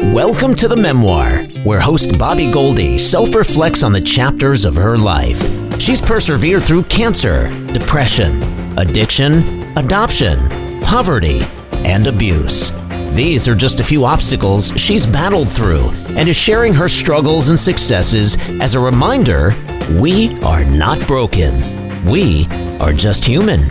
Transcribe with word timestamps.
Welcome 0.00 0.54
to 0.54 0.68
the 0.68 0.76
memoir, 0.76 1.42
where 1.64 1.80
host 1.80 2.16
Bobbie 2.18 2.50
Goldie 2.50 2.98
self 2.98 3.34
reflects 3.34 3.82
on 3.82 3.92
the 3.92 4.00
chapters 4.00 4.64
of 4.64 4.76
her 4.76 4.96
life. 4.96 5.38
She's 5.80 6.00
persevered 6.00 6.62
through 6.62 6.84
cancer, 6.84 7.48
depression, 7.72 8.40
addiction, 8.78 9.76
adoption, 9.76 10.38
poverty, 10.82 11.40
and 11.84 12.06
abuse. 12.06 12.70
These 13.12 13.48
are 13.48 13.56
just 13.56 13.80
a 13.80 13.84
few 13.84 14.04
obstacles 14.04 14.72
she's 14.80 15.04
battled 15.04 15.50
through 15.50 15.90
and 16.16 16.28
is 16.28 16.36
sharing 16.36 16.72
her 16.74 16.88
struggles 16.88 17.48
and 17.48 17.58
successes 17.58 18.36
as 18.60 18.76
a 18.76 18.80
reminder 18.80 19.52
we 20.00 20.40
are 20.42 20.64
not 20.64 21.04
broken. 21.08 22.04
We 22.06 22.46
are 22.78 22.92
just 22.92 23.24
human. 23.24 23.66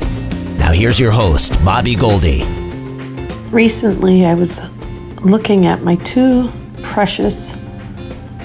Now, 0.58 0.74
here's 0.74 1.00
your 1.00 1.12
host, 1.12 1.64
Bobbie 1.64 1.96
Goldie. 1.96 2.44
Recently, 3.50 4.26
I 4.26 4.34
was 4.34 4.60
looking 5.28 5.66
at 5.66 5.82
my 5.82 5.96
two 5.98 6.50
precious 6.82 7.56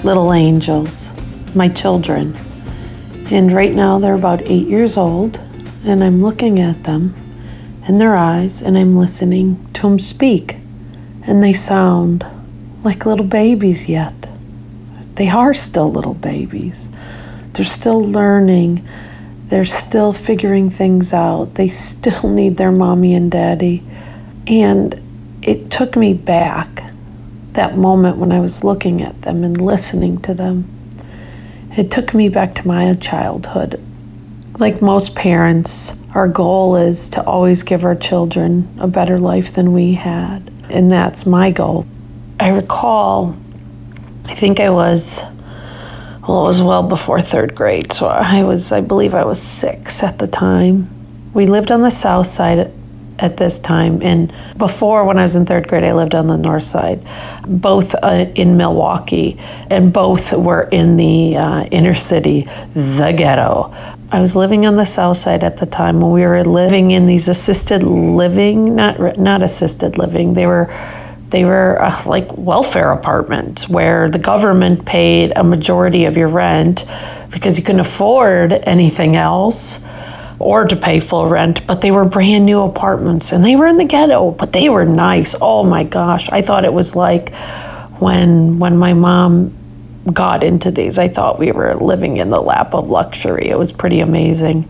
little 0.03 0.33
angels, 0.33 1.11
my 1.55 1.69
children. 1.69 2.35
And 3.31 3.51
right 3.51 3.73
now 3.73 3.99
they're 3.99 4.15
about 4.15 4.41
eight 4.43 4.67
years 4.67 4.97
old, 4.97 5.37
and 5.85 6.03
I'm 6.03 6.21
looking 6.21 6.59
at 6.59 6.83
them 6.83 7.15
and 7.85 7.99
their 7.99 8.15
eyes 8.15 8.61
and 8.61 8.77
I'm 8.77 8.93
listening 8.93 9.71
to 9.73 9.81
them 9.81 9.99
speak. 9.99 10.57
And 11.25 11.43
they 11.43 11.53
sound 11.53 12.25
like 12.83 13.05
little 13.05 13.25
babies 13.25 13.87
yet. 13.87 14.13
They 15.15 15.29
are 15.29 15.53
still 15.53 15.91
little 15.91 16.13
babies. 16.13 16.89
They're 17.53 17.65
still 17.65 18.03
learning. 18.03 18.87
They're 19.47 19.65
still 19.65 20.11
figuring 20.11 20.69
things 20.69 21.13
out. 21.13 21.53
They 21.55 21.67
still 21.67 22.29
need 22.29 22.57
their 22.57 22.71
mommy 22.71 23.15
and 23.15 23.31
daddy. 23.31 23.83
And 24.47 24.99
it 25.47 25.69
took 25.69 25.95
me 25.95 26.13
back 26.13 26.83
that 27.51 27.77
moment 27.77 28.17
when 28.17 28.31
I 28.31 28.39
was 28.39 28.63
looking 28.63 29.01
at 29.01 29.21
them 29.21 29.43
and 29.43 29.59
listening 29.59 30.21
to 30.21 30.33
them. 30.33 30.69
It 31.75 31.91
took 31.91 32.13
me 32.13 32.29
back 32.29 32.55
to 32.55 32.67
my 32.67 32.93
childhood. 32.93 33.83
Like 34.57 34.81
most 34.81 35.15
parents, 35.15 35.93
our 36.13 36.27
goal 36.27 36.77
is 36.77 37.09
to 37.09 37.23
always 37.23 37.63
give 37.63 37.83
our 37.83 37.95
children 37.95 38.77
a 38.79 38.87
better 38.87 39.19
life 39.19 39.53
than 39.53 39.73
we 39.73 39.93
had, 39.93 40.51
and 40.69 40.91
that's 40.91 41.25
my 41.25 41.51
goal. 41.51 41.85
I 42.39 42.49
recall, 42.49 43.35
I 44.25 44.35
think 44.35 44.59
I 44.59 44.69
was, 44.69 45.21
well, 46.27 46.43
it 46.43 46.47
was 46.47 46.61
well 46.61 46.83
before 46.83 47.19
third 47.19 47.55
grade, 47.55 47.91
so 47.91 48.07
I 48.07 48.43
was, 48.43 48.71
I 48.71 48.81
believe 48.81 49.13
I 49.13 49.25
was 49.25 49.41
six 49.41 50.03
at 50.03 50.19
the 50.19 50.27
time. 50.27 51.31
We 51.33 51.47
lived 51.47 51.71
on 51.71 51.81
the 51.81 51.91
south 51.91 52.27
side 52.27 52.71
at 53.19 53.37
this 53.37 53.59
time. 53.59 54.01
And 54.01 54.33
before, 54.57 55.05
when 55.05 55.17
I 55.17 55.23
was 55.23 55.35
in 55.35 55.45
third 55.45 55.67
grade, 55.67 55.83
I 55.83 55.93
lived 55.93 56.15
on 56.15 56.27
the 56.27 56.37
north 56.37 56.65
side, 56.65 57.05
both 57.45 57.95
uh, 57.95 58.25
in 58.35 58.57
Milwaukee, 58.57 59.37
and 59.69 59.93
both 59.93 60.33
were 60.33 60.63
in 60.63 60.97
the 60.97 61.37
uh, 61.37 61.63
inner 61.63 61.95
city, 61.95 62.47
the 62.73 63.13
ghetto. 63.15 63.73
I 64.11 64.19
was 64.19 64.35
living 64.35 64.65
on 64.65 64.75
the 64.75 64.85
south 64.85 65.17
side 65.17 65.43
at 65.43 65.57
the 65.57 65.65
time 65.65 65.99
when 65.99 66.11
we 66.11 66.21
were 66.21 66.43
living 66.43 66.91
in 66.91 67.05
these 67.05 67.29
assisted 67.29 67.83
living, 67.83 68.75
not 68.75 69.17
not 69.17 69.41
assisted 69.41 69.97
living. 69.97 70.33
They 70.33 70.45
were 70.45 70.71
they 71.29 71.45
were 71.45 71.81
uh, 71.81 72.03
like 72.05 72.37
welfare 72.37 72.91
apartments 72.91 73.67
where 73.67 74.07
the 74.07 74.19
government 74.19 74.85
paid 74.85 75.33
a 75.35 75.43
majority 75.43 76.05
of 76.05 76.15
your 76.15 76.27
rent 76.27 76.85
because 77.31 77.57
you 77.57 77.63
couldn't 77.63 77.81
afford 77.81 78.53
anything 78.53 79.15
else 79.15 79.79
or 80.39 80.65
to 80.65 80.75
pay 80.75 80.99
full 80.99 81.27
rent, 81.27 81.65
but 81.67 81.81
they 81.81 81.91
were 81.91 82.05
brand 82.05 82.45
new 82.45 82.61
apartments 82.61 83.31
and 83.31 83.43
they 83.43 83.55
were 83.55 83.67
in 83.67 83.77
the 83.77 83.85
ghetto, 83.85 84.31
but 84.31 84.51
they 84.51 84.69
were 84.69 84.85
nice. 84.85 85.35
Oh 85.39 85.63
my 85.63 85.83
gosh, 85.83 86.29
I 86.29 86.41
thought 86.41 86.65
it 86.65 86.73
was 86.73 86.95
like 86.95 87.33
when 87.99 88.59
when 88.59 88.77
my 88.77 88.93
mom 88.93 89.53
got 90.11 90.43
into 90.43 90.71
these, 90.71 90.99
I 90.99 91.07
thought 91.07 91.39
we 91.39 91.51
were 91.51 91.75
living 91.75 92.17
in 92.17 92.29
the 92.29 92.41
lap 92.41 92.73
of 92.73 92.89
luxury. 92.89 93.49
It 93.49 93.57
was 93.57 93.71
pretty 93.71 94.01
amazing. 94.01 94.69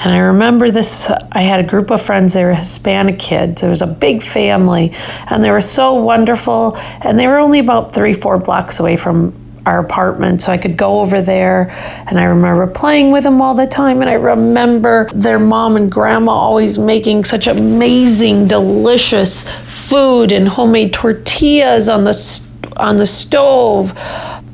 And 0.00 0.12
I 0.14 0.18
remember 0.18 0.70
this, 0.70 1.10
I 1.10 1.40
had 1.40 1.58
a 1.58 1.64
group 1.64 1.90
of 1.90 2.00
friends, 2.00 2.34
they 2.34 2.44
were 2.44 2.54
Hispanic 2.54 3.18
kids. 3.18 3.64
It 3.64 3.68
was 3.68 3.82
a 3.82 3.86
big 3.86 4.22
family, 4.22 4.92
and 5.28 5.42
they 5.42 5.50
were 5.50 5.60
so 5.60 5.94
wonderful. 5.94 6.76
And 6.76 7.18
they 7.18 7.26
were 7.26 7.38
only 7.38 7.58
about 7.58 7.94
three, 7.94 8.12
four 8.12 8.38
blocks 8.38 8.78
away 8.78 8.96
from 8.96 9.47
our 9.68 9.80
apartment. 9.80 10.40
So 10.40 10.50
I 10.50 10.56
could 10.56 10.76
go 10.76 11.00
over 11.00 11.20
there 11.20 11.70
and 12.06 12.18
I 12.18 12.24
remember 12.24 12.66
playing 12.66 13.12
with 13.12 13.24
them 13.24 13.42
all 13.42 13.54
the 13.54 13.66
time 13.66 14.00
and 14.00 14.08
I 14.08 14.14
remember 14.14 15.08
their 15.12 15.38
mom 15.38 15.76
and 15.76 15.92
grandma 15.92 16.32
always 16.32 16.78
making 16.78 17.24
such 17.24 17.46
amazing 17.46 18.48
delicious 18.48 19.44
food 19.66 20.32
and 20.32 20.48
homemade 20.48 20.94
tortillas 20.94 21.90
on 21.90 22.04
the 22.04 22.48
on 22.76 22.96
the 22.96 23.06
stove. 23.06 23.92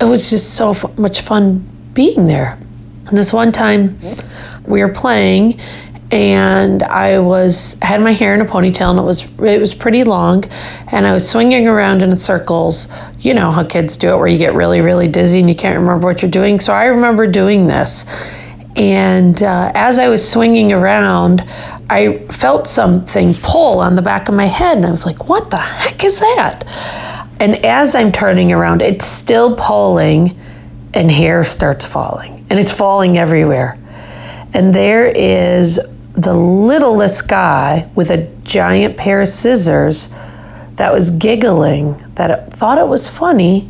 It 0.00 0.04
was 0.04 0.30
just 0.30 0.54
so 0.54 0.70
f- 0.70 0.98
much 0.98 1.20
fun 1.20 1.64
being 1.94 2.26
there. 2.26 2.58
And 3.06 3.16
this 3.16 3.32
one 3.32 3.52
time 3.52 4.00
we 4.66 4.80
were 4.80 4.92
playing 4.92 5.60
and 6.10 6.82
I 6.82 7.18
was 7.18 7.78
had 7.80 8.00
my 8.00 8.12
hair 8.12 8.34
in 8.34 8.40
a 8.40 8.44
ponytail 8.44 8.90
and 8.90 8.98
it 8.98 9.02
was 9.02 9.22
it 9.22 9.60
was 9.60 9.74
pretty 9.74 10.04
long 10.04 10.44
and 10.88 11.06
I 11.06 11.12
was 11.12 11.28
swinging 11.28 11.66
around 11.66 12.02
in 12.02 12.16
circles. 12.16 12.88
You 13.18 13.34
know 13.34 13.50
how 13.50 13.64
kids 13.64 13.96
do 13.96 14.12
it 14.12 14.16
where 14.18 14.28
you 14.28 14.38
get 14.38 14.54
really 14.54 14.80
really 14.80 15.08
dizzy 15.08 15.40
and 15.40 15.48
you 15.48 15.56
can't 15.56 15.78
remember 15.78 16.06
what 16.06 16.22
you're 16.22 16.30
doing. 16.30 16.60
So 16.60 16.72
I 16.72 16.86
remember 16.86 17.26
doing 17.26 17.66
this. 17.66 18.04
And 18.76 19.40
uh, 19.40 19.70
as 19.72 20.00
I 20.00 20.08
was 20.08 20.28
swinging 20.28 20.72
around, 20.72 21.42
I 21.88 22.26
felt 22.26 22.66
something 22.66 23.34
pull 23.34 23.78
on 23.78 23.94
the 23.94 24.02
back 24.02 24.28
of 24.28 24.34
my 24.34 24.46
head 24.46 24.76
and 24.76 24.86
I 24.86 24.90
was 24.90 25.06
like, 25.06 25.28
"What 25.28 25.50
the 25.50 25.58
heck 25.58 26.04
is 26.04 26.20
that?" 26.20 26.64
And 27.40 27.64
as 27.64 27.94
I'm 27.94 28.12
turning 28.12 28.52
around, 28.52 28.82
it's 28.82 29.04
still 29.04 29.56
pulling 29.56 30.36
and 30.92 31.10
hair 31.10 31.44
starts 31.44 31.84
falling. 31.84 32.46
And 32.50 32.58
it's 32.58 32.72
falling 32.72 33.18
everywhere. 33.18 33.76
And 34.52 34.72
there 34.72 35.06
is 35.06 35.80
the 36.14 36.34
littlest 36.34 37.28
guy 37.28 37.90
with 37.94 38.10
a 38.10 38.28
giant 38.44 38.96
pair 38.96 39.20
of 39.22 39.28
scissors 39.28 40.08
that 40.76 40.92
was 40.92 41.10
giggling, 41.10 42.12
that 42.14 42.52
thought 42.52 42.78
it 42.78 42.86
was 42.86 43.08
funny 43.08 43.68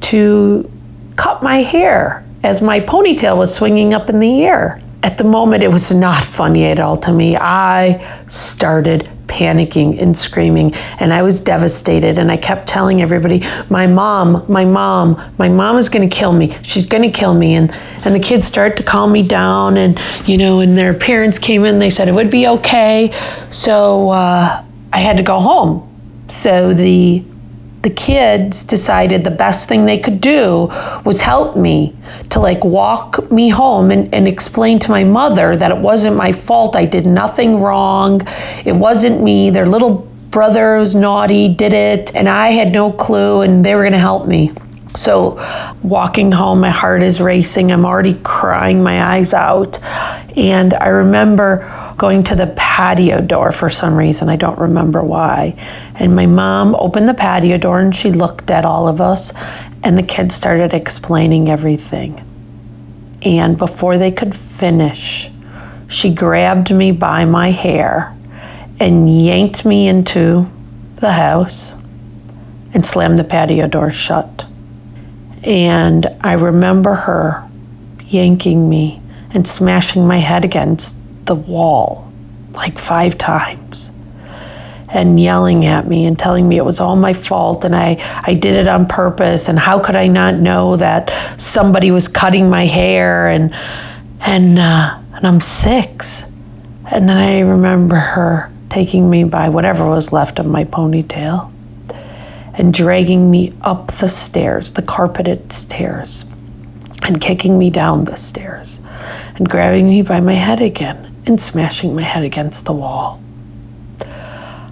to 0.00 0.70
cut 1.16 1.42
my 1.42 1.58
hair 1.58 2.24
as 2.42 2.62
my 2.62 2.80
ponytail 2.80 3.36
was 3.36 3.54
swinging 3.54 3.92
up 3.92 4.08
in 4.08 4.18
the 4.20 4.44
air. 4.44 4.80
At 5.00 5.16
the 5.16 5.24
moment, 5.24 5.62
it 5.62 5.70
was 5.70 5.94
not 5.94 6.24
funny 6.24 6.66
at 6.66 6.80
all 6.80 6.96
to 6.98 7.12
me. 7.12 7.36
I 7.36 8.24
started 8.26 9.08
panicking 9.28 10.00
and 10.00 10.16
screaming, 10.16 10.74
and 10.98 11.12
I 11.12 11.22
was 11.22 11.40
devastated. 11.40 12.18
And 12.18 12.32
I 12.32 12.36
kept 12.36 12.66
telling 12.66 13.00
everybody, 13.00 13.42
"My 13.68 13.86
mom, 13.86 14.44
my 14.48 14.64
mom, 14.64 15.20
my 15.38 15.48
mom 15.48 15.78
is 15.78 15.88
going 15.88 16.08
to 16.08 16.14
kill 16.14 16.32
me. 16.32 16.56
She's 16.62 16.86
going 16.86 17.02
to 17.02 17.10
kill 17.10 17.32
me." 17.32 17.54
And 17.54 17.72
and 18.04 18.14
the 18.14 18.20
kids 18.20 18.48
started 18.48 18.78
to 18.78 18.82
calm 18.82 19.12
me 19.12 19.22
down, 19.22 19.76
and 19.76 20.00
you 20.26 20.36
know, 20.36 20.60
and 20.60 20.76
their 20.76 20.94
parents 20.94 21.38
came 21.38 21.64
in. 21.64 21.78
They 21.78 21.90
said 21.90 22.08
it 22.08 22.14
would 22.14 22.30
be 22.30 22.48
okay. 22.48 23.12
So 23.50 24.08
uh, 24.10 24.64
I 24.92 24.98
had 24.98 25.18
to 25.18 25.22
go 25.22 25.38
home. 25.38 26.24
So 26.28 26.74
the 26.74 27.22
the 27.82 27.90
kids 27.90 28.64
decided 28.64 29.22
the 29.22 29.30
best 29.30 29.68
thing 29.68 29.86
they 29.86 29.98
could 29.98 30.20
do 30.20 30.68
was 31.04 31.20
help 31.20 31.56
me 31.56 31.96
to 32.30 32.40
like 32.40 32.64
walk 32.64 33.30
me 33.30 33.48
home 33.48 33.90
and, 33.90 34.12
and 34.14 34.26
explain 34.26 34.78
to 34.80 34.90
my 34.90 35.04
mother 35.04 35.54
that 35.54 35.70
it 35.70 35.78
wasn't 35.78 36.16
my 36.16 36.32
fault. 36.32 36.74
I 36.74 36.86
did 36.86 37.06
nothing 37.06 37.60
wrong. 37.60 38.22
It 38.64 38.74
wasn't 38.74 39.22
me. 39.22 39.50
Their 39.50 39.66
little 39.66 40.08
brother 40.30 40.78
was 40.78 40.94
naughty, 40.94 41.48
did 41.48 41.72
it, 41.72 42.14
and 42.14 42.28
I 42.28 42.48
had 42.48 42.72
no 42.72 42.92
clue, 42.92 43.42
and 43.42 43.64
they 43.64 43.74
were 43.74 43.82
going 43.82 43.92
to 43.92 43.98
help 43.98 44.26
me. 44.26 44.52
So, 44.94 45.38
walking 45.82 46.32
home, 46.32 46.60
my 46.60 46.70
heart 46.70 47.02
is 47.02 47.20
racing. 47.20 47.70
I'm 47.70 47.84
already 47.84 48.14
crying 48.14 48.82
my 48.82 49.02
eyes 49.02 49.34
out. 49.34 49.80
And 50.36 50.74
I 50.74 50.88
remember 50.88 51.77
going 51.98 52.22
to 52.22 52.36
the 52.36 52.46
patio 52.46 53.20
door 53.20 53.50
for 53.50 53.68
some 53.68 53.96
reason. 53.96 54.28
I 54.28 54.36
don't 54.36 54.58
remember 54.58 55.02
why. 55.02 55.56
And 55.96 56.14
my 56.14 56.26
mom 56.26 56.76
opened 56.76 57.08
the 57.08 57.14
patio 57.14 57.58
door 57.58 57.80
and 57.80 57.94
she 57.94 58.12
looked 58.12 58.50
at 58.50 58.64
all 58.64 58.86
of 58.86 59.00
us, 59.00 59.32
and 59.82 59.98
the 59.98 60.02
kids 60.04 60.34
started 60.34 60.72
explaining 60.72 61.50
everything. 61.50 62.24
And 63.22 63.58
before 63.58 63.98
they 63.98 64.12
could 64.12 64.34
finish, 64.34 65.28
she 65.88 66.14
grabbed 66.14 66.72
me 66.72 66.92
by 66.92 67.24
my 67.24 67.50
hair 67.50 68.16
and 68.78 69.24
yanked 69.24 69.64
me 69.64 69.88
into 69.88 70.46
the 70.96 71.10
house 71.10 71.74
and 72.72 72.86
slammed 72.86 73.18
the 73.18 73.24
patio 73.24 73.66
door 73.66 73.90
shut. 73.90 74.46
And 75.42 76.06
I 76.20 76.34
remember 76.34 76.94
her 76.94 77.48
yanking 78.04 78.68
me 78.68 79.02
and 79.30 79.46
smashing 79.46 80.06
my 80.06 80.18
head 80.18 80.44
against 80.44 80.96
the 81.28 81.34
wall 81.36 82.10
like 82.52 82.78
five 82.78 83.16
times 83.16 83.92
and 84.90 85.20
yelling 85.20 85.66
at 85.66 85.86
me 85.86 86.06
and 86.06 86.18
telling 86.18 86.48
me 86.48 86.56
it 86.56 86.64
was 86.64 86.80
all 86.80 86.96
my 86.96 87.12
fault 87.12 87.64
and 87.64 87.76
I, 87.76 87.98
I 88.22 88.34
did 88.34 88.54
it 88.54 88.66
on 88.66 88.86
purpose 88.86 89.48
and 89.48 89.58
how 89.58 89.78
could 89.78 89.96
I 89.96 90.08
not 90.08 90.34
know 90.34 90.76
that 90.76 91.10
somebody 91.38 91.90
was 91.90 92.08
cutting 92.08 92.50
my 92.50 92.66
hair 92.66 93.28
and 93.28 93.54
and 94.20 94.58
uh, 94.58 94.98
and 95.18 95.26
I'm 95.26 95.40
six. 95.40 96.24
And 96.90 97.08
then 97.08 97.16
I 97.16 97.40
remember 97.40 97.96
her 97.96 98.52
taking 98.70 99.08
me 99.08 99.24
by 99.24 99.48
whatever 99.48 99.88
was 99.88 100.12
left 100.12 100.38
of 100.38 100.46
my 100.46 100.64
ponytail 100.64 101.52
and 102.54 102.72
dragging 102.72 103.28
me 103.30 103.52
up 103.60 103.92
the 103.92 104.08
stairs, 104.08 104.72
the 104.72 104.82
carpeted 104.82 105.52
stairs, 105.52 106.24
and 107.02 107.20
kicking 107.20 107.58
me 107.58 107.70
down 107.70 108.04
the 108.04 108.16
stairs, 108.16 108.80
and 109.34 109.48
grabbing 109.48 109.88
me 109.88 110.02
by 110.02 110.20
my 110.20 110.32
head 110.32 110.60
again 110.60 111.07
and 111.28 111.40
smashing 111.40 111.94
my 111.94 112.02
head 112.02 112.24
against 112.24 112.64
the 112.64 112.72
wall. 112.72 113.20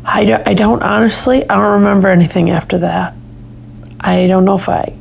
I, 0.05 0.25
do, 0.25 0.37
I 0.45 0.55
don't 0.55 0.83
honestly, 0.83 1.49
I 1.49 1.55
don't 1.55 1.83
remember 1.83 2.09
anything 2.09 2.51
after 2.51 2.79
that. 2.79 3.15
I 4.01 4.27
don't 4.27 4.45
know 4.45 4.55
if 4.55 4.69
I 4.69 4.97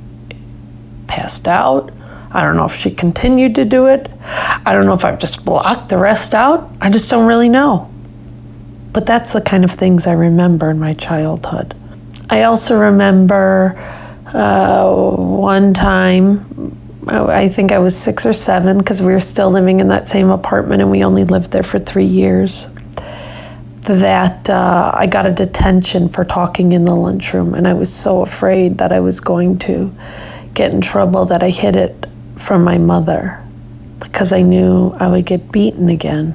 passed 1.07 1.48
out. 1.48 1.92
I 2.31 2.42
don't 2.42 2.57
know 2.57 2.66
if 2.66 2.75
she 2.75 2.92
continued 2.92 3.56
to 3.56 3.66
do 3.66 3.86
it. 3.86 4.10
I 4.22 4.74
don't 4.74 4.86
know 4.86 4.94
if 4.94 5.06
I've 5.06 5.19
just 5.19 5.46
blocked 5.46 5.90
the 5.90 5.98
rest 5.98 6.34
out. 6.34 6.69
I 6.81 6.90
just 6.90 7.10
don't 7.10 7.28
really 7.28 7.50
know. 7.50 7.90
But 8.92 9.06
that's 9.06 9.31
the 9.31 9.42
kind 9.42 9.63
of 9.63 9.72
things 9.72 10.08
I 10.08 10.13
remember 10.13 10.69
in 10.69 10.80
my 10.80 10.94
childhood. 10.96 11.75
I 12.30 12.44
also 12.44 12.78
remember 12.78 13.75
uh, 14.25 14.92
one 15.16 15.74
time, 15.74 16.75
I 17.07 17.50
think 17.50 17.72
I 17.72 17.80
was 17.80 17.96
six 17.98 18.25
or 18.25 18.34
seven 18.34 18.78
because 18.78 19.02
we 19.02 19.13
were 19.13 19.19
still 19.19 19.52
living 19.52 19.80
in 19.80 19.90
that 19.90 20.07
same 20.07 20.30
apartment 20.30 20.81
and 20.81 20.90
we 20.90 21.04
only 21.04 21.24
lived 21.24 21.52
there 21.52 21.63
for 21.63 21.80
three 21.80 22.06
years. 22.06 22.68
That 23.81 24.50
uh, 24.50 24.92
I 24.94 25.06
got 25.06 25.28
a 25.28 25.31
detention 25.31 26.07
for 26.07 26.25
talking 26.25 26.72
in 26.72 26.86
the 26.86 26.96
lunchroom, 26.96 27.54
and 27.54 27.68
I 27.68 27.74
was 27.74 27.94
so 27.94 28.22
afraid 28.22 28.80
that 28.80 28.92
I 28.92 29.02
was 29.02 29.19
going 29.19 29.60
to 29.60 29.94
get 30.56 30.74
in 30.74 30.81
trouble 30.81 31.25
that 31.25 31.44
I 31.44 31.50
hid 31.50 31.75
it 31.75 32.07
from 32.38 32.63
my 32.63 32.80
mother 32.80 33.44
because 34.00 34.34
I 34.34 34.42
knew 34.42 34.90
I 34.90 35.08
would 35.08 35.25
get 35.25 35.51
beaten 35.51 35.90
again. 35.90 36.34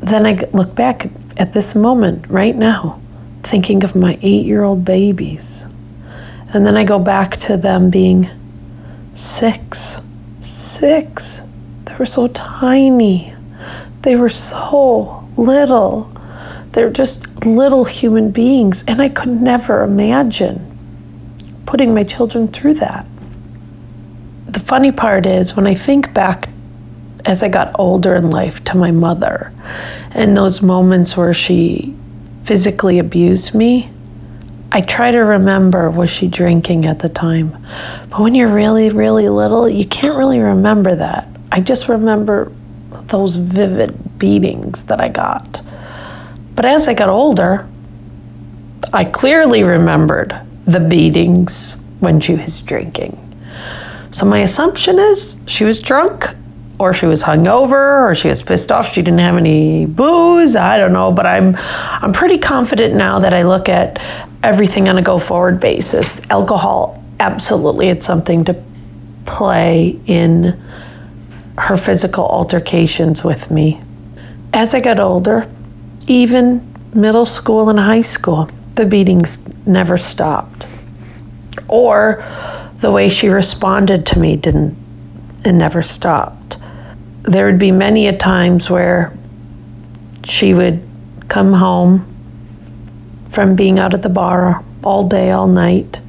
Then 0.00 0.26
I 0.26 0.34
look 0.52 0.74
back 0.74 1.08
at 1.38 1.54
this 1.54 1.74
moment 1.74 2.28
right 2.28 2.54
now, 2.54 3.00
thinking 3.42 3.84
of 3.84 3.94
my 3.94 4.18
eight 4.20 4.44
year 4.44 4.62
old 4.62 4.84
babies. 4.84 5.64
And 6.52 6.66
then 6.66 6.76
I 6.76 6.84
go 6.84 6.98
back 6.98 7.36
to 7.38 7.56
them 7.56 7.88
being 7.88 8.28
six. 9.14 10.00
Six. 10.40 11.42
They 11.84 11.94
were 11.96 12.06
so 12.06 12.28
tiny. 12.28 13.34
They 14.02 14.16
were 14.16 14.28
so 14.28 15.28
little. 15.36 16.12
They're 16.72 16.90
just 16.90 17.44
little 17.44 17.84
human 17.84 18.30
beings. 18.30 18.84
And 18.86 19.00
I 19.00 19.08
could 19.08 19.28
never 19.28 19.82
imagine 19.82 20.68
putting 21.66 21.94
my 21.94 22.04
children 22.04 22.48
through 22.48 22.74
that 22.74 23.06
the 24.52 24.60
funny 24.60 24.92
part 24.92 25.24
is 25.24 25.56
when 25.56 25.66
I 25.66 25.74
think 25.74 26.12
back 26.12 26.48
as 27.24 27.42
I 27.42 27.48
got 27.48 27.78
older 27.78 28.14
in 28.14 28.30
life 28.30 28.62
to 28.64 28.76
my 28.76 28.90
mother 28.90 29.52
and 30.10 30.36
those 30.36 30.60
moments 30.60 31.16
where 31.16 31.32
she 31.32 31.96
physically 32.44 32.98
abused 32.98 33.54
me, 33.54 33.90
I 34.74 34.80
try 34.80 35.10
to 35.10 35.18
remember 35.18 35.90
was 35.90 36.08
she 36.08 36.28
drinking 36.28 36.86
at 36.86 36.98
the 36.98 37.10
time. 37.10 37.66
But 38.08 38.20
when 38.20 38.34
you're 38.34 38.48
really, 38.48 38.88
really 38.88 39.28
little, 39.28 39.68
you 39.68 39.84
can't 39.84 40.16
really 40.16 40.38
remember 40.38 40.94
that. 40.94 41.28
I 41.50 41.60
just 41.60 41.90
remember 41.90 42.50
those 43.04 43.36
vivid 43.36 44.18
beatings 44.18 44.84
that 44.84 44.98
I 44.98 45.10
got. 45.10 45.60
But 46.54 46.64
as 46.64 46.88
I 46.88 46.94
got 46.94 47.10
older, 47.10 47.68
I 48.94 49.04
clearly 49.04 49.62
remembered 49.62 50.40
the 50.64 50.80
beatings 50.80 51.76
when 52.00 52.20
she 52.20 52.34
was 52.34 52.62
drinking. 52.62 53.18
So 54.10 54.24
my 54.24 54.38
assumption 54.38 54.98
is 54.98 55.36
she 55.46 55.64
was 55.64 55.80
drunk 55.80 56.34
or 56.82 56.92
she 56.92 57.06
was 57.06 57.22
hungover 57.22 58.10
or 58.10 58.14
she 58.14 58.28
was 58.28 58.42
pissed 58.42 58.72
off 58.72 58.92
she 58.92 59.02
didn't 59.02 59.20
have 59.20 59.36
any 59.36 59.86
booze. 59.86 60.56
I 60.56 60.78
don't 60.78 60.92
know, 60.92 61.12
but 61.12 61.26
I'm 61.26 61.56
I'm 61.56 62.12
pretty 62.12 62.38
confident 62.38 62.94
now 62.94 63.20
that 63.20 63.32
I 63.32 63.42
look 63.42 63.68
at 63.68 64.00
everything 64.42 64.88
on 64.88 64.98
a 64.98 65.02
go 65.02 65.18
forward 65.18 65.60
basis. 65.60 66.20
Alcohol 66.28 67.02
absolutely 67.20 67.88
it's 67.88 68.04
something 68.04 68.44
to 68.44 68.62
play 69.24 69.98
in 70.06 70.60
her 71.56 71.76
physical 71.76 72.26
altercations 72.26 73.22
with 73.22 73.50
me. 73.50 73.80
As 74.52 74.74
I 74.74 74.80
got 74.80 74.98
older, 74.98 75.48
even 76.08 76.74
middle 76.92 77.26
school 77.26 77.68
and 77.68 77.78
high 77.78 78.00
school, 78.00 78.50
the 78.74 78.86
beatings 78.86 79.38
never 79.66 79.96
stopped. 79.96 80.66
Or 81.68 82.24
the 82.78 82.90
way 82.90 83.08
she 83.08 83.28
responded 83.28 84.06
to 84.06 84.18
me 84.18 84.36
didn't 84.36 84.76
and 85.44 85.58
never 85.58 85.82
stopped. 85.82 86.58
There 87.22 87.46
would 87.46 87.58
be 87.58 87.70
many 87.70 88.08
a 88.08 88.16
times 88.16 88.68
where 88.68 89.16
she 90.24 90.54
would 90.54 90.82
come 91.28 91.52
home 91.52 92.08
from 93.30 93.56
being 93.56 93.78
out 93.78 93.94
at 93.94 94.02
the 94.02 94.08
bar 94.08 94.62
all 94.84 95.04
day, 95.04 95.30
all 95.30 95.46
night. 95.46 96.00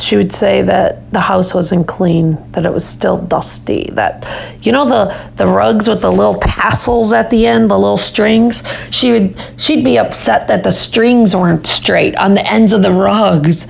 She 0.00 0.16
would 0.16 0.32
say 0.32 0.62
that 0.62 1.12
the 1.12 1.20
house 1.20 1.54
wasn't 1.54 1.86
clean, 1.86 2.52
that 2.52 2.66
it 2.66 2.72
was 2.72 2.84
still 2.84 3.18
dusty, 3.18 3.90
that 3.92 4.26
you 4.62 4.72
know 4.72 4.84
the 4.84 5.14
the 5.36 5.46
rugs 5.46 5.86
with 5.86 6.00
the 6.00 6.10
little 6.10 6.34
tassels 6.34 7.12
at 7.12 7.30
the 7.30 7.46
end, 7.46 7.70
the 7.70 7.78
little 7.78 7.98
strings. 7.98 8.62
She 8.90 9.12
would 9.12 9.36
she'd 9.58 9.84
be 9.84 9.98
upset 9.98 10.48
that 10.48 10.64
the 10.64 10.72
strings 10.72 11.36
weren't 11.36 11.66
straight 11.66 12.16
on 12.16 12.34
the 12.34 12.44
ends 12.44 12.72
of 12.72 12.82
the 12.82 12.90
rugs, 12.90 13.66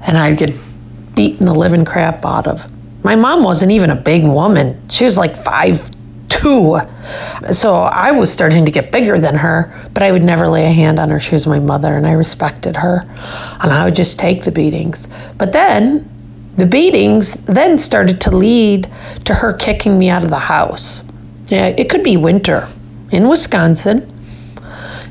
and 0.00 0.16
I'd 0.16 0.38
get 0.38 0.54
beaten 1.14 1.44
the 1.44 1.54
living 1.54 1.84
crap 1.84 2.24
out 2.24 2.46
of. 2.46 2.73
My 3.04 3.16
mom 3.16 3.44
wasn't 3.44 3.70
even 3.72 3.90
a 3.90 3.96
big 3.96 4.24
woman. 4.24 4.88
She 4.88 5.04
was 5.04 5.16
like 5.16 5.36
five 5.36 5.90
two. 6.28 6.80
So 7.52 7.74
I 7.74 8.12
was 8.12 8.32
starting 8.32 8.64
to 8.64 8.70
get 8.70 8.90
bigger 8.90 9.20
than 9.20 9.36
her, 9.36 9.88
but 9.92 10.02
I 10.02 10.10
would 10.10 10.22
never 10.22 10.48
lay 10.48 10.66
a 10.66 10.72
hand 10.72 10.98
on 10.98 11.10
her. 11.10 11.20
She 11.20 11.34
was 11.34 11.46
my 11.46 11.60
mother 11.60 11.94
and 11.94 12.06
I 12.06 12.12
respected 12.12 12.76
her. 12.76 13.02
And 13.60 13.72
I 13.72 13.84
would 13.84 13.94
just 13.94 14.18
take 14.18 14.42
the 14.42 14.50
beatings. 14.50 15.06
But 15.38 15.52
then 15.52 16.10
the 16.56 16.66
beatings 16.66 17.34
then 17.34 17.78
started 17.78 18.22
to 18.22 18.30
lead 18.30 18.90
to 19.26 19.34
her 19.34 19.52
kicking 19.52 19.98
me 19.98 20.08
out 20.08 20.24
of 20.24 20.30
the 20.30 20.38
house. 20.38 21.04
Yeah, 21.46 21.66
it 21.66 21.90
could 21.90 22.02
be 22.02 22.16
winter 22.16 22.68
in 23.12 23.28
Wisconsin. 23.28 24.10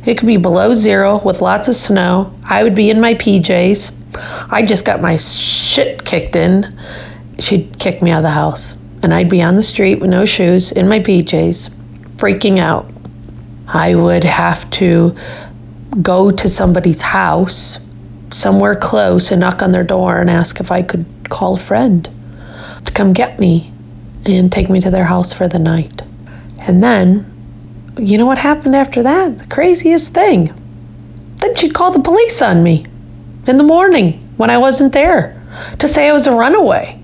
It 0.06 0.18
could 0.18 0.28
be 0.28 0.38
below 0.38 0.74
zero 0.74 1.20
with 1.20 1.42
lots 1.42 1.68
of 1.68 1.76
snow. 1.76 2.34
I 2.44 2.64
would 2.64 2.76
be 2.76 2.90
in 2.90 3.00
my 3.00 3.14
PJs 3.14 4.04
I 4.16 4.64
just 4.66 4.86
got 4.86 5.02
my 5.02 5.18
shit 5.18 6.04
kicked 6.04 6.36
in. 6.36 6.78
She'd 7.40 7.78
kick 7.80 8.02
me 8.02 8.12
out 8.12 8.18
of 8.18 8.24
the 8.24 8.30
house. 8.30 8.76
And 9.02 9.14
I'd 9.14 9.30
be 9.30 9.42
on 9.42 9.56
the 9.56 9.64
street 9.64 10.00
with 10.00 10.10
no 10.10 10.26
shoes, 10.26 10.72
in 10.72 10.88
my 10.88 11.00
PJs, 11.00 11.70
freaking 12.16 12.60
out. 12.60 12.90
I 13.68 13.94
would 13.94 14.24
have 14.24 14.70
to 14.72 15.18
go 16.02 16.32
to 16.32 16.50
somebody's 16.50 17.02
house, 17.02 17.80
somewhere 18.32 18.76
close, 18.76 19.32
and 19.32 19.42
knock 19.42 19.62
on 19.62 19.72
their 19.72 19.84
door 19.84 20.20
and 20.20 20.30
ask 20.30 20.60
if 20.60 20.72
I 20.72 20.84
could 20.84 21.06
call 21.30 21.56
a 21.56 21.60
friend 21.60 22.10
to 22.86 22.92
come 22.92 23.14
get 23.14 23.40
me 23.40 23.74
and 24.26 24.52
take 24.52 24.70
me 24.70 24.80
to 24.82 24.90
their 24.90 25.04
house 25.04 25.34
for 25.34 25.48
the 25.48 25.60
night. 25.60 26.02
And 26.60 26.82
then, 26.82 27.94
you 27.98 28.18
know 28.18 28.26
what 28.26 28.38
happened 28.38 28.76
after 28.76 29.04
that? 29.04 29.38
The 29.38 29.48
craziest 29.48 30.14
thing. 30.14 30.54
Then 31.38 31.56
she'd 31.56 31.74
call 31.74 31.92
the 31.92 32.00
police 32.00 32.42
on 32.42 32.64
me 32.64 32.86
in 33.48 33.58
the 33.58 33.64
morning 33.64 34.34
when 34.38 34.50
I 34.50 34.60
wasn't 34.60 34.94
there 34.94 35.44
to 35.80 35.88
say 35.88 36.08
I 36.08 36.14
was 36.14 36.28
a 36.28 36.36
runaway. 36.36 37.03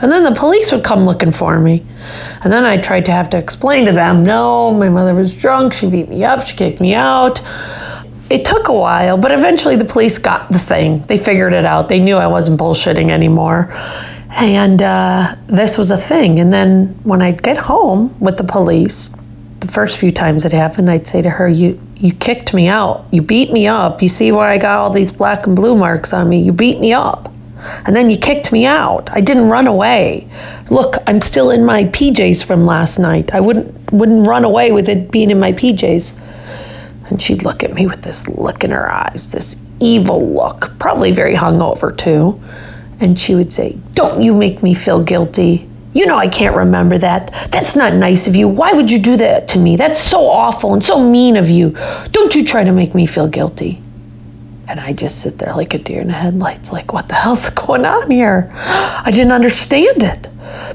And 0.00 0.12
then 0.12 0.22
the 0.22 0.34
police 0.34 0.70
would 0.72 0.84
come 0.84 1.06
looking 1.06 1.32
for 1.32 1.58
me. 1.58 1.84
And 2.42 2.52
then 2.52 2.64
I 2.64 2.76
tried 2.76 3.06
to 3.06 3.12
have 3.12 3.30
to 3.30 3.38
explain 3.38 3.86
to 3.86 3.92
them 3.92 4.22
no, 4.24 4.72
my 4.72 4.88
mother 4.88 5.14
was 5.14 5.34
drunk. 5.34 5.72
She 5.72 5.90
beat 5.90 6.08
me 6.08 6.24
up. 6.24 6.46
She 6.46 6.56
kicked 6.56 6.80
me 6.80 6.94
out. 6.94 7.40
It 8.30 8.44
took 8.44 8.68
a 8.68 8.74
while, 8.74 9.16
but 9.16 9.32
eventually 9.32 9.76
the 9.76 9.86
police 9.86 10.18
got 10.18 10.52
the 10.52 10.58
thing. 10.58 11.00
They 11.00 11.16
figured 11.16 11.54
it 11.54 11.64
out. 11.64 11.88
They 11.88 11.98
knew 11.98 12.16
I 12.16 12.26
wasn't 12.26 12.60
bullshitting 12.60 13.10
anymore. 13.10 13.72
And 14.30 14.80
uh, 14.80 15.34
this 15.46 15.78
was 15.78 15.90
a 15.90 15.96
thing. 15.96 16.38
And 16.38 16.52
then 16.52 17.00
when 17.02 17.22
I'd 17.22 17.42
get 17.42 17.56
home 17.56 18.20
with 18.20 18.36
the 18.36 18.44
police, 18.44 19.08
the 19.60 19.68
first 19.68 19.96
few 19.98 20.12
times 20.12 20.44
it 20.44 20.52
happened, 20.52 20.90
I'd 20.90 21.06
say 21.06 21.22
to 21.22 21.30
her, 21.30 21.48
"You 21.48 21.80
you 21.96 22.12
kicked 22.12 22.54
me 22.54 22.68
out. 22.68 23.06
You 23.10 23.22
beat 23.22 23.52
me 23.52 23.66
up. 23.66 24.02
You 24.02 24.08
see 24.08 24.30
why 24.30 24.52
I 24.52 24.58
got 24.58 24.78
all 24.78 24.90
these 24.90 25.10
black 25.10 25.46
and 25.46 25.56
blue 25.56 25.76
marks 25.76 26.12
on 26.12 26.28
me? 26.28 26.42
You 26.42 26.52
beat 26.52 26.78
me 26.78 26.92
up." 26.92 27.32
And 27.84 27.94
then 27.94 28.10
you 28.10 28.16
kicked 28.16 28.52
me 28.52 28.66
out. 28.66 29.10
I 29.10 29.20
didn't 29.20 29.48
run 29.48 29.66
away. 29.66 30.28
Look, 30.70 30.96
I'm 31.06 31.20
still 31.20 31.50
in 31.50 31.64
my 31.64 31.84
PJs 31.84 32.44
from 32.44 32.66
last 32.66 32.98
night. 32.98 33.34
I 33.34 33.40
wouldn't 33.40 33.92
wouldn't 33.92 34.26
run 34.26 34.44
away 34.44 34.70
with 34.72 34.88
it 34.88 35.10
being 35.10 35.30
in 35.30 35.40
my 35.40 35.52
PJs. 35.52 36.18
And 37.08 37.20
she'd 37.20 37.42
look 37.42 37.64
at 37.64 37.72
me 37.72 37.86
with 37.86 38.02
this 38.02 38.28
look 38.28 38.64
in 38.64 38.70
her 38.70 38.90
eyes, 38.90 39.32
this 39.32 39.56
evil 39.80 40.34
look, 40.34 40.78
probably 40.78 41.12
very 41.12 41.34
hungover 41.34 41.96
too. 41.96 42.40
And 43.00 43.18
she 43.18 43.34
would 43.34 43.52
say, 43.52 43.78
Don't 43.94 44.22
you 44.22 44.34
make 44.34 44.62
me 44.62 44.74
feel 44.74 45.00
guilty. 45.02 45.68
You 45.94 46.06
know 46.06 46.18
I 46.18 46.28
can't 46.28 46.54
remember 46.54 46.98
that. 46.98 47.48
That's 47.50 47.74
not 47.74 47.94
nice 47.94 48.28
of 48.28 48.36
you. 48.36 48.46
Why 48.48 48.72
would 48.72 48.90
you 48.90 48.98
do 48.98 49.16
that 49.16 49.48
to 49.48 49.58
me? 49.58 49.76
That's 49.76 49.98
so 49.98 50.28
awful 50.28 50.74
and 50.74 50.84
so 50.84 51.02
mean 51.02 51.36
of 51.36 51.48
you. 51.48 51.76
Don't 52.10 52.34
you 52.34 52.44
try 52.44 52.64
to 52.64 52.72
make 52.72 52.94
me 52.94 53.06
feel 53.06 53.26
guilty. 53.26 53.80
And 54.68 54.78
I 54.78 54.92
just 54.92 55.22
sit 55.22 55.38
there 55.38 55.54
like 55.54 55.72
a 55.72 55.78
deer 55.78 56.02
in 56.02 56.08
the 56.08 56.12
headlights, 56.12 56.70
like, 56.70 56.92
what 56.92 57.08
the 57.08 57.14
hell's 57.14 57.48
going 57.64 57.86
on 57.86 58.10
here? 58.10 58.50
I 58.52 59.10
didn't 59.10 59.32
understand 59.32 60.02
it. 60.02 60.28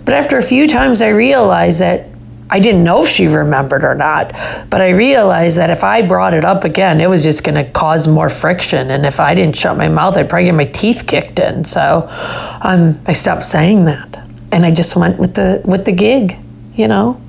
But 0.04 0.16
after 0.16 0.38
a 0.38 0.42
few 0.42 0.68
times, 0.68 1.02
I 1.04 1.10
realized 1.10 1.80
that 1.80 2.08
I 2.50 2.60
didn't 2.60 2.84
know 2.84 3.04
if 3.04 3.10
she 3.10 3.28
remembered 3.28 3.84
or 3.84 3.96
not, 3.96 4.34
but 4.70 4.82
I 4.82 4.90
realized 4.90 5.58
that 5.58 5.72
if 5.72 5.84
I 5.84 6.06
brought 6.06 6.34
it 6.34 6.44
up 6.44 6.66
again, 6.66 7.02
it 7.02 7.10
was 7.10 7.24
just 7.24 7.44
going 7.44 7.56
to 7.56 7.64
cause 7.70 8.08
more 8.08 8.30
friction. 8.30 8.92
And 8.92 9.06
if 9.06 9.20
I 9.20 9.34
didn't 9.34 9.58
shut 9.58 9.78
my 9.78 9.90
mouth, 9.90 10.18
I'd 10.18 10.30
probably 10.30 10.46
get 10.46 10.56
my 10.56 10.66
teeth 10.66 11.06
kicked 11.08 11.40
in. 11.40 11.66
So 11.66 12.08
um, 12.10 13.00
I 13.08 13.14
stopped 13.14 13.44
saying 13.44 13.86
that, 13.86 14.28
and 14.52 14.66
I 14.66 14.72
just 14.72 14.96
went 14.96 15.18
with 15.20 15.34
the 15.34 15.62
with 15.66 15.86
the 15.86 15.94
gig. 15.94 16.38
You 16.76 16.88
know, 16.88 17.22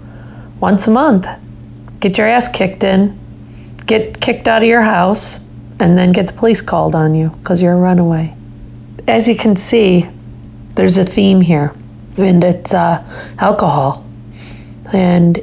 once 0.60 0.86
a 0.86 0.90
month, 0.90 1.26
get 2.00 2.18
your 2.18 2.26
ass 2.26 2.48
kicked 2.48 2.84
in, 2.84 3.18
get 3.86 4.20
kicked 4.20 4.48
out 4.48 4.62
of 4.62 4.68
your 4.68 4.82
house, 4.82 5.38
and 5.80 5.96
then 5.98 6.12
get 6.12 6.28
the 6.28 6.32
police 6.32 6.60
called 6.60 6.94
on 6.94 7.14
you 7.14 7.30
because 7.30 7.62
you're 7.62 7.74
a 7.74 7.76
runaway. 7.76 8.34
As 9.06 9.28
you 9.28 9.36
can 9.36 9.56
see, 9.56 10.08
there's 10.74 10.98
a 10.98 11.04
theme 11.04 11.40
here, 11.40 11.74
and 12.16 12.42
it's 12.42 12.72
uh, 12.74 13.04
alcohol 13.38 14.04
and 14.94 15.38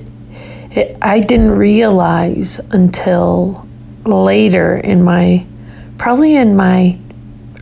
it, 0.72 0.98
I 1.02 1.20
didn't 1.20 1.52
realize 1.52 2.60
until 2.60 3.68
later 4.06 4.78
in 4.78 5.04
my, 5.04 5.46
probably 5.98 6.36
in 6.36 6.56
my 6.56 6.98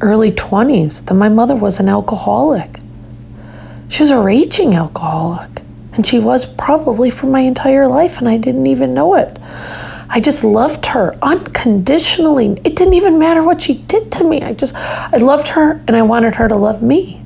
early 0.02 0.32
20s, 0.32 1.06
that 1.06 1.14
my 1.14 1.30
mother 1.30 1.56
was 1.56 1.80
an 1.80 1.90
alcoholic. 1.90 2.80
She 3.90 4.04
was 4.04 4.12
a 4.12 4.20
raging 4.20 4.76
alcoholic. 4.76 5.50
And 5.94 6.06
she 6.06 6.20
was 6.20 6.46
probably 6.46 7.10
for 7.10 7.26
my 7.26 7.42
entire 7.42 7.88
life, 7.88 8.20
and 8.20 8.30
I 8.30 8.38
didn't 8.38 8.68
even 8.68 8.94
know 8.94 9.16
it. 9.16 9.38
I 10.12 10.20
just 10.20 10.44
loved 10.44 10.88
her 10.88 11.16
unconditionally. 11.22 12.48
It 12.48 12.76
didn't 12.76 12.96
even 12.96 13.20
matter 13.20 13.44
what 13.44 13.62
she 13.62 13.76
did 13.76 14.14
to 14.14 14.24
me. 14.24 14.42
I 14.42 14.54
just, 14.54 14.74
I 14.76 15.18
loved 15.18 15.50
her 15.50 15.72
and 15.72 15.96
I 15.96 16.02
wanted 16.02 16.34
her 16.36 16.48
to 16.48 16.56
love 16.56 16.82
me. 16.82 17.22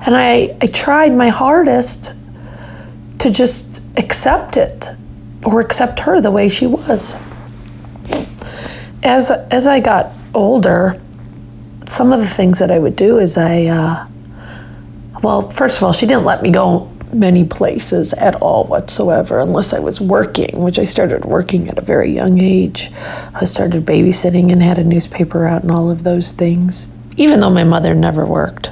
And 0.00 0.16
I, 0.16 0.56
I 0.60 0.66
tried 0.66 1.14
my 1.14 1.28
hardest 1.28 2.12
to 3.20 3.30
just 3.30 3.84
accept 3.96 4.56
it 4.56 4.88
or 5.44 5.60
accept 5.60 6.00
her 6.00 6.20
the 6.20 6.30
way 6.30 6.48
she 6.48 6.66
was. 6.66 7.16
As 9.02 9.30
as 9.30 9.66
I 9.66 9.80
got 9.80 10.12
older, 10.34 11.00
some 11.86 12.12
of 12.12 12.20
the 12.20 12.28
things 12.28 12.58
that 12.58 12.70
I 12.70 12.78
would 12.78 12.96
do 12.96 13.18
is 13.18 13.38
I, 13.38 13.66
uh, 13.66 14.06
well, 15.22 15.50
first 15.50 15.78
of 15.78 15.84
all, 15.84 15.92
she 15.92 16.06
didn't 16.06 16.24
let 16.24 16.42
me 16.42 16.50
go 16.50 16.90
many 17.12 17.44
places 17.44 18.12
at 18.12 18.36
all 18.36 18.64
whatsoever 18.64 19.40
unless 19.40 19.72
I 19.72 19.78
was 19.80 20.00
working, 20.00 20.60
which 20.60 20.78
I 20.78 20.84
started 20.84 21.24
working 21.24 21.68
at 21.68 21.78
a 21.78 21.82
very 21.82 22.12
young 22.12 22.40
age. 22.40 22.90
I 23.34 23.44
started 23.44 23.84
babysitting 23.84 24.52
and 24.52 24.62
had 24.62 24.78
a 24.78 24.84
newspaper 24.84 25.46
out 25.46 25.62
and 25.62 25.70
all 25.70 25.90
of 25.90 26.02
those 26.02 26.32
things 26.32 26.86
even 27.20 27.40
though 27.40 27.50
my 27.50 27.64
mother 27.64 27.94
never 27.94 28.24
worked. 28.24 28.70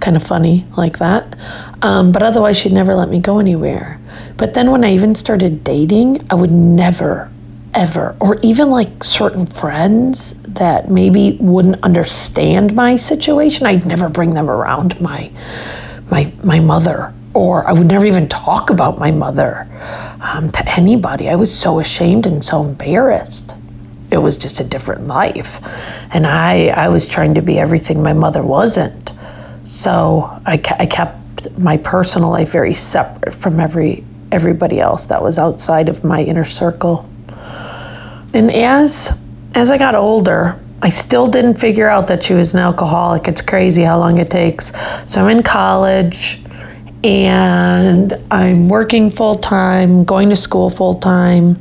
Kind 0.00 0.16
of 0.16 0.22
funny 0.22 0.66
like 0.76 0.98
that. 0.98 1.36
Um, 1.82 2.12
but 2.12 2.22
otherwise, 2.22 2.56
she'd 2.56 2.72
never 2.72 2.94
let 2.94 3.10
me 3.10 3.20
go 3.20 3.38
anywhere. 3.38 4.00
But 4.36 4.54
then 4.54 4.70
when 4.70 4.84
I 4.84 4.94
even 4.94 5.14
started 5.14 5.64
dating, 5.64 6.26
I 6.30 6.34
would 6.34 6.50
never, 6.50 7.30
ever, 7.74 8.16
or 8.20 8.38
even 8.42 8.70
like 8.70 9.04
certain 9.04 9.46
friends 9.46 10.40
that 10.44 10.90
maybe 10.90 11.36
wouldn't 11.40 11.82
understand 11.82 12.74
my 12.74 12.96
situation, 12.96 13.66
I'd 13.66 13.86
never 13.86 14.08
bring 14.08 14.34
them 14.34 14.48
around 14.48 15.00
my 15.00 15.30
my 16.10 16.32
my 16.42 16.60
mother 16.60 17.14
or 17.34 17.66
I 17.66 17.72
would 17.72 17.86
never 17.86 18.06
even 18.06 18.28
talk 18.28 18.70
about 18.70 18.98
my 18.98 19.10
mother 19.10 19.68
um, 20.20 20.50
to 20.50 20.68
anybody. 20.68 21.28
I 21.28 21.34
was 21.34 21.56
so 21.56 21.80
ashamed 21.80 22.26
and 22.26 22.44
so 22.44 22.62
embarrassed 22.62 23.54
it 24.14 24.18
was 24.18 24.38
just 24.38 24.60
a 24.60 24.64
different 24.64 25.06
life. 25.06 25.60
And 26.12 26.26
I, 26.26 26.68
I 26.68 26.88
was 26.88 27.06
trying 27.06 27.34
to 27.34 27.42
be 27.42 27.58
everything 27.58 28.02
my 28.02 28.12
mother 28.12 28.42
wasn't. 28.42 29.12
So 29.64 30.22
I, 30.46 30.52
I 30.52 30.86
kept 30.86 31.58
my 31.58 31.76
personal 31.78 32.30
life 32.30 32.50
very 32.50 32.74
separate 32.74 33.34
from 33.34 33.60
every 33.60 34.04
everybody 34.32 34.80
else 34.80 35.06
that 35.06 35.22
was 35.22 35.38
outside 35.38 35.88
of 35.88 36.02
my 36.02 36.22
inner 36.22 36.44
circle. 36.44 37.08
And 38.32 38.50
as 38.50 39.16
as 39.54 39.70
I 39.70 39.78
got 39.78 39.94
older, 39.94 40.60
I 40.82 40.90
still 40.90 41.26
didn't 41.26 41.54
figure 41.54 41.88
out 41.88 42.08
that 42.08 42.24
she 42.24 42.34
was 42.34 42.52
an 42.52 42.60
alcoholic. 42.60 43.28
It's 43.28 43.42
crazy 43.42 43.82
how 43.82 43.98
long 43.98 44.18
it 44.18 44.30
takes. 44.30 44.72
So 45.06 45.22
I'm 45.22 45.36
in 45.36 45.42
college 45.42 46.40
and 47.04 48.18
I'm 48.30 48.68
working 48.68 49.10
full 49.10 49.36
time, 49.38 50.04
going 50.04 50.30
to 50.30 50.36
school 50.36 50.70
full 50.70 50.94
time 50.96 51.58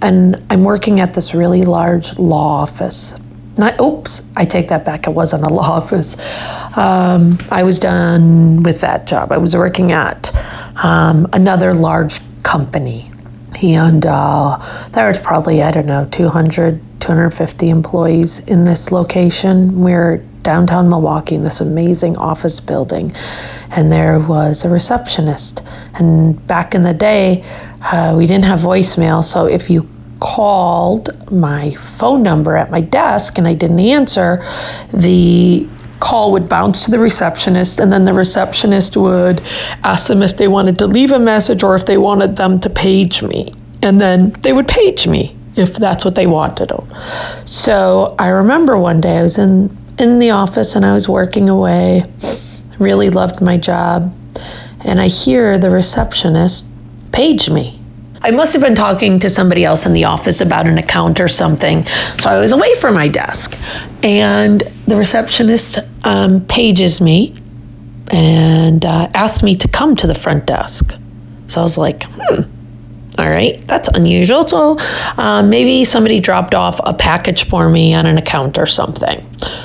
and 0.00 0.44
I'm 0.50 0.62
working 0.62 1.00
at 1.00 1.14
this 1.14 1.34
really 1.34 1.62
large 1.62 2.16
law 2.18 2.62
office. 2.62 3.14
Not, 3.56 3.80
oops, 3.80 4.22
I 4.36 4.44
take 4.44 4.68
that 4.68 4.84
back. 4.84 5.06
It 5.06 5.10
wasn't 5.10 5.44
a 5.44 5.48
law 5.52 5.72
office. 5.78 6.16
Um, 6.76 7.38
I 7.50 7.64
was 7.64 7.80
done 7.80 8.62
with 8.62 8.82
that 8.82 9.06
job. 9.06 9.32
I 9.32 9.38
was 9.38 9.56
working 9.56 9.92
at 9.92 10.32
um, 10.76 11.28
another 11.32 11.74
large 11.74 12.20
company. 12.42 13.10
And 13.62 14.04
uh, 14.04 14.88
there 14.92 15.08
was 15.08 15.18
probably, 15.20 15.62
I 15.62 15.70
don't 15.70 15.86
know, 15.86 16.06
200, 16.10 17.00
250 17.00 17.68
employees 17.68 18.38
in 18.40 18.64
this 18.64 18.92
location. 18.92 19.80
We're 19.80 20.18
downtown 20.42 20.90
Milwaukee 20.90 21.34
in 21.34 21.42
this 21.42 21.60
amazing 21.60 22.18
office 22.18 22.60
building. 22.60 23.12
And 23.70 23.90
there 23.90 24.18
was 24.18 24.64
a 24.64 24.68
receptionist. 24.68 25.62
And 25.94 26.46
back 26.46 26.74
in 26.74 26.82
the 26.82 26.94
day, 26.94 27.44
uh, 27.82 28.14
we 28.16 28.26
didn't 28.26 28.44
have 28.44 28.60
voicemail, 28.60 29.22
so 29.24 29.46
if 29.46 29.70
you 29.70 29.88
called 30.18 31.30
my 31.30 31.74
phone 31.74 32.22
number 32.22 32.56
at 32.56 32.70
my 32.70 32.80
desk 32.80 33.38
and 33.38 33.46
I 33.46 33.54
didn't 33.54 33.80
answer, 33.80 34.44
the 34.92 35.68
call 36.00 36.32
would 36.32 36.48
bounce 36.48 36.84
to 36.84 36.90
the 36.90 36.98
receptionist, 36.98 37.80
and 37.80 37.92
then 37.92 38.04
the 38.04 38.14
receptionist 38.14 38.96
would 38.96 39.40
ask 39.82 40.08
them 40.08 40.22
if 40.22 40.36
they 40.36 40.48
wanted 40.48 40.78
to 40.78 40.86
leave 40.86 41.12
a 41.12 41.18
message 41.18 41.62
or 41.62 41.74
if 41.74 41.86
they 41.86 41.98
wanted 41.98 42.36
them 42.36 42.60
to 42.60 42.70
page 42.70 43.22
me. 43.22 43.54
And 43.82 44.00
then 44.00 44.30
they 44.30 44.52
would 44.52 44.68
page 44.68 45.06
me 45.06 45.36
if 45.56 45.74
that's 45.74 46.04
what 46.04 46.14
they 46.14 46.26
wanted. 46.26 46.72
So 47.46 48.14
I 48.18 48.28
remember 48.28 48.76
one 48.76 49.00
day 49.00 49.18
I 49.18 49.22
was 49.22 49.38
in, 49.38 49.76
in 49.98 50.18
the 50.18 50.30
office 50.30 50.76
and 50.76 50.84
I 50.84 50.92
was 50.92 51.08
working 51.08 51.48
away, 51.48 52.04
really 52.78 53.10
loved 53.10 53.40
my 53.40 53.56
job, 53.56 54.14
and 54.84 55.00
I 55.00 55.08
hear 55.08 55.58
the 55.58 55.70
receptionist 55.70 56.66
page 57.12 57.48
me. 57.48 57.80
I 58.20 58.30
must 58.30 58.54
have 58.54 58.62
been 58.62 58.74
talking 58.74 59.20
to 59.20 59.30
somebody 59.30 59.64
else 59.64 59.86
in 59.86 59.92
the 59.92 60.04
office 60.04 60.40
about 60.40 60.66
an 60.66 60.78
account 60.78 61.20
or 61.20 61.28
something. 61.28 61.86
So 61.86 62.28
I 62.28 62.40
was 62.40 62.52
away 62.52 62.74
from 62.74 62.94
my 62.94 63.08
desk. 63.08 63.56
And 64.02 64.62
the 64.86 64.96
receptionist 64.96 65.78
um, 66.02 66.44
pages 66.46 67.00
me 67.00 67.36
and 68.10 68.84
uh, 68.84 69.28
me 69.42 69.56
to 69.56 69.68
come 69.68 69.96
to 69.96 70.06
the 70.06 70.14
front 70.14 70.46
desk. 70.46 70.92
So 71.46 71.60
I 71.60 71.62
was 71.62 71.78
like, 71.78 72.04
hmm, 72.04 72.42
all 73.18 73.28
right, 73.28 73.64
that's 73.66 73.88
unusual. 73.88 74.46
So 74.46 74.78
um, 75.16 75.50
maybe 75.50 75.84
somebody 75.84 76.20
dropped 76.20 76.54
off 76.54 76.80
a 76.82 76.94
package 76.94 77.48
for 77.48 77.68
me 77.68 77.94
on 77.94 78.06
an 78.06 78.18
account 78.18 78.58
or 78.58 78.66
something. 78.66 79.24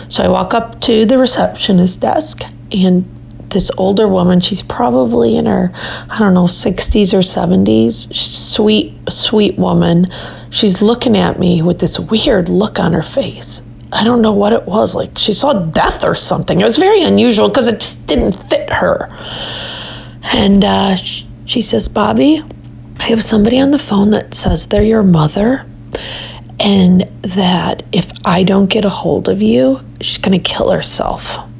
So 0.10 0.24
I 0.24 0.28
walk 0.28 0.54
up 0.54 0.82
to 0.82 1.06
the 1.06 1.18
receptionist 1.18 2.00
desk 2.00 2.44
and 2.72 3.22
this 3.52 3.72
older 3.78 4.08
woman. 4.08 4.40
She's 4.40 4.62
probably 4.62 5.36
in 5.36 5.46
her, 5.46 5.72
I 5.74 6.18
don't 6.18 6.34
know, 6.34 6.46
60s 6.46 7.14
or 7.14 7.20
70s. 7.20 8.14
Sweet, 8.14 8.94
sweet 9.10 9.58
woman. 9.58 10.08
She's 10.50 10.82
looking 10.82 11.18
at 11.18 11.40
me 11.40 11.62
with 11.62 11.80
this 11.80 12.00
weird 12.00 12.50
look 12.50 12.80
on 12.80 12.94
her 12.94 13.02
face. 13.02 13.62
I 13.92 14.06
don't 14.06 14.22
know 14.22 14.32
what 14.32 14.54
it 14.54 14.64
was. 14.64 14.96
Like 14.96 15.18
she 15.18 15.34
saw 15.34 15.54
death 15.54 16.04
or 16.04 16.16
something. 16.16 16.60
It 16.60 16.64
was 16.64 16.78
very 16.78 17.04
unusual 17.04 17.50
because 17.50 17.68
it 17.68 17.82
just 17.82 18.08
didn't 18.08 18.34
fit 18.34 18.72
her. 18.72 19.10
And 20.24 20.64
uh, 20.64 20.96
she 20.96 21.62
says, 21.62 21.90
Bobbie, 21.90 22.42
I 23.00 23.04
have 23.04 23.22
somebody 23.22 23.60
on 23.60 23.72
the 23.72 23.80
phone 23.80 24.12
that 24.12 24.34
says 24.34 24.68
they're 24.68 24.82
your 24.82 25.04
mother 25.04 25.66
and 26.60 27.02
that 27.24 27.84
if 27.92 28.12
I 28.24 28.44
don't 28.44 28.68
get 28.68 28.86
a 28.86 28.90
hold 28.90 29.28
of 29.28 29.42
you, 29.42 29.82
she's 30.00 30.20
going 30.20 30.40
to 30.42 30.50
kill 30.50 30.70
herself. 30.70 31.51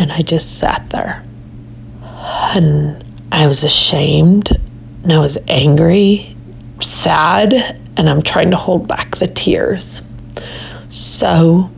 And 0.00 0.10
I 0.10 0.22
just 0.22 0.56
sat 0.56 0.88
there. 0.88 1.22
And 2.10 3.04
I 3.30 3.46
was 3.46 3.64
ashamed 3.64 4.50
and 5.02 5.12
I 5.12 5.18
was 5.18 5.36
angry, 5.46 6.34
sad, 6.80 7.52
and 7.98 8.08
I'm 8.08 8.22
trying 8.22 8.52
to 8.52 8.56
hold 8.56 8.88
back 8.88 9.16
the 9.16 9.26
tears. 9.26 10.00
So 10.88 11.70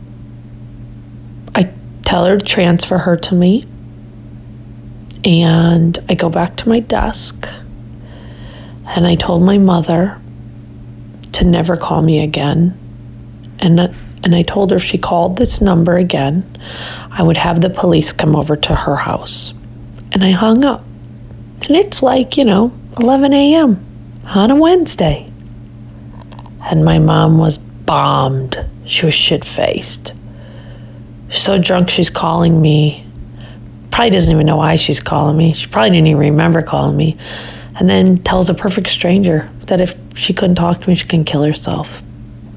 I 1.53 1.73
tell 2.03 2.25
her 2.25 2.37
to 2.37 2.45
transfer 2.45 2.97
her 2.97 3.17
to 3.17 3.35
me. 3.35 3.65
And 5.25 5.99
I 6.07 6.15
go 6.15 6.29
back 6.29 6.55
to 6.57 6.69
my 6.69 6.79
desk 6.79 7.45
and 8.85 9.05
I 9.05 9.15
told 9.15 9.43
my 9.43 9.57
mother 9.57 10.19
to 11.33 11.45
never 11.45 11.75
call 11.75 12.01
me 12.01 12.23
again. 12.23 12.79
And, 13.59 13.93
and 14.23 14.33
I 14.33 14.43
told 14.43 14.71
her 14.71 14.77
if 14.77 14.83
she 14.83 14.97
called 14.97 15.37
this 15.37 15.59
number 15.61 15.97
again, 15.97 16.59
I 17.11 17.21
would 17.21 17.37
have 17.37 17.59
the 17.59 17.69
police 17.69 18.13
come 18.13 18.35
over 18.35 18.55
to 18.55 18.73
her 18.75 18.95
house. 18.95 19.53
And 20.13 20.23
I 20.23 20.31
hung 20.31 20.63
up. 20.63 20.81
And 20.81 21.71
it's 21.71 22.01
like, 22.01 22.37
you 22.37 22.45
know, 22.45 22.71
11 22.99 23.33
a.m. 23.33 23.85
on 24.25 24.51
a 24.51 24.55
Wednesday. 24.55 25.27
And 26.61 26.85
my 26.85 26.99
mom 26.99 27.37
was 27.37 27.57
bombed. 27.57 28.57
She 28.85 29.05
was 29.05 29.13
shit 29.13 29.43
faced. 29.43 30.13
So 31.29 31.57
drunk, 31.57 31.89
she's 31.89 32.09
calling 32.09 32.61
me. 32.61 33.05
Probably 33.91 34.11
doesn't 34.11 34.31
even 34.31 34.45
know 34.45 34.57
why 34.57 34.77
she's 34.77 34.99
calling 35.01 35.35
me. 35.35 35.53
She 35.53 35.67
probably 35.67 35.91
didn't 35.91 36.07
even 36.07 36.19
remember 36.19 36.61
calling 36.61 36.95
me. 36.95 37.17
and 37.75 37.89
then 37.89 38.17
tells 38.17 38.49
a 38.49 38.53
perfect 38.53 38.89
stranger 38.89 39.49
that 39.67 39.81
if 39.81 39.95
she 40.15 40.33
couldn't 40.33 40.55
talk 40.55 40.79
to 40.81 40.89
me, 40.89 40.95
she 40.95 41.07
can 41.07 41.23
kill 41.23 41.43
herself. 41.43 42.03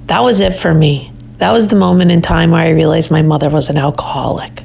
That 0.06 0.22
was 0.22 0.40
it 0.40 0.54
for 0.54 0.72
me. 0.72 1.10
That 1.38 1.52
was 1.52 1.68
the 1.68 1.76
moment 1.76 2.10
in 2.10 2.22
time 2.22 2.52
where 2.52 2.62
I 2.62 2.70
realized 2.70 3.10
my 3.10 3.22
mother 3.22 3.50
was 3.50 3.68
an 3.68 3.76
alcoholic, 3.76 4.62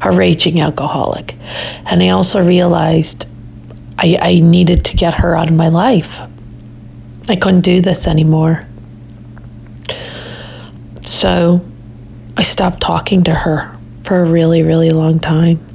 a 0.00 0.12
raging 0.12 0.60
alcoholic. 0.60 1.34
And 1.84 2.02
I 2.02 2.10
also 2.10 2.44
realized 2.44 3.26
I, 3.98 4.18
I 4.20 4.40
needed 4.40 4.86
to 4.86 4.96
get 4.96 5.14
her 5.14 5.36
out 5.36 5.48
of 5.48 5.54
my 5.54 5.68
life. 5.68 6.20
I 7.28 7.36
couldn't 7.36 7.62
do 7.62 7.80
this 7.80 8.06
anymore. 8.06 8.66
So 11.04 11.64
I 12.36 12.42
stopped 12.42 12.80
talking 12.80 13.24
to 13.24 13.34
her 13.34 13.76
for 14.04 14.20
a 14.20 14.24
really, 14.24 14.62
really 14.62 14.90
long 14.90 15.20
time. 15.20 15.66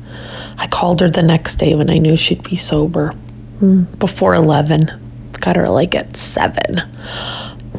I 0.58 0.68
called 0.68 1.02
her 1.02 1.10
the 1.10 1.24
next 1.24 1.56
day 1.56 1.76
when 1.76 1.90
I 1.90 1.98
knew 1.98 2.18
she'd 2.18 2.44
be 2.44 2.56
sober, 2.56 3.12
hmm, 3.60 3.84
before 3.84 4.34
11. 4.34 5.30
Got 5.34 5.56
her 5.58 5.70
like 5.70 5.94
at 5.96 6.18
7. 6.18 6.80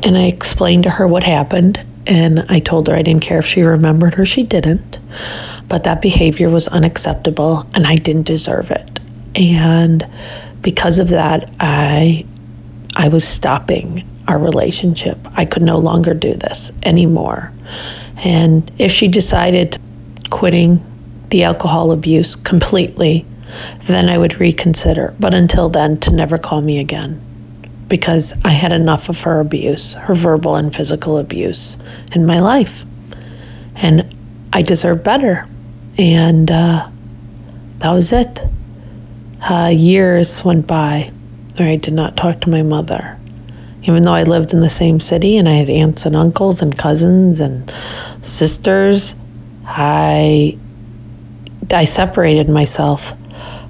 And 0.02 0.16
I 0.16 0.26
explained 0.26 0.84
to 0.84 0.90
her 0.90 1.08
what 1.08 1.24
happened, 1.24 1.84
and 2.06 2.46
I 2.48 2.60
told 2.60 2.88
her 2.88 2.94
I 2.94 3.02
didn't 3.02 3.22
care 3.22 3.38
if 3.38 3.46
she 3.46 3.62
remembered 3.62 4.18
or 4.18 4.24
she 4.24 4.42
didn't, 4.42 4.98
but 5.68 5.84
that 5.84 6.00
behavior 6.00 6.48
was 6.48 6.68
unacceptable 6.68 7.66
and 7.74 7.86
I 7.86 7.96
didn't 7.96 8.26
deserve 8.26 8.70
it. 8.70 9.00
And 9.34 10.06
because 10.62 10.98
of 10.98 11.08
that, 11.08 11.50
I 11.60 12.24
I 12.96 13.08
was 13.08 13.26
stopping 13.26 14.08
our 14.26 14.38
relationship. 14.38 15.18
I 15.32 15.44
could 15.44 15.62
no 15.62 15.78
longer 15.78 16.14
do 16.14 16.34
this 16.34 16.72
anymore. 16.82 17.52
And 18.16 18.70
if 18.78 18.90
she 18.90 19.08
decided 19.08 19.78
quitting 20.30 20.84
the 21.30 21.44
alcohol 21.44 21.92
abuse 21.92 22.34
completely, 22.34 23.24
then 23.84 24.08
I 24.08 24.18
would 24.18 24.40
reconsider. 24.40 25.14
But 25.20 25.34
until 25.34 25.68
then, 25.68 25.98
to 26.00 26.14
never 26.14 26.38
call 26.38 26.60
me 26.60 26.80
again 26.80 27.27
because 27.88 28.34
I 28.44 28.50
had 28.50 28.72
enough 28.72 29.08
of 29.08 29.22
her 29.22 29.40
abuse, 29.40 29.94
her 29.94 30.14
verbal 30.14 30.56
and 30.56 30.74
physical 30.74 31.18
abuse 31.18 31.76
in 32.12 32.26
my 32.26 32.40
life. 32.40 32.84
And 33.76 34.14
I 34.52 34.62
deserve 34.62 35.02
better. 35.02 35.48
And 35.96 36.50
uh, 36.50 36.90
that 37.78 37.92
was 37.92 38.12
it. 38.12 38.40
Uh, 39.40 39.72
years 39.74 40.44
went 40.44 40.66
by 40.66 41.12
where 41.56 41.68
I 41.68 41.76
did 41.76 41.94
not 41.94 42.16
talk 42.16 42.40
to 42.42 42.50
my 42.50 42.62
mother 42.62 43.18
even 43.88 44.02
though 44.02 44.12
I 44.12 44.24
lived 44.24 44.52
in 44.52 44.60
the 44.60 44.68
same 44.68 45.00
city 45.00 45.38
and 45.38 45.48
I 45.48 45.54
had 45.54 45.70
aunts 45.70 46.04
and 46.04 46.14
uncles 46.14 46.60
and 46.60 46.76
cousins 46.76 47.40
and 47.40 47.72
sisters, 48.20 49.14
I 49.64 50.58
I 51.70 51.84
separated 51.86 52.50
myself. 52.50 53.14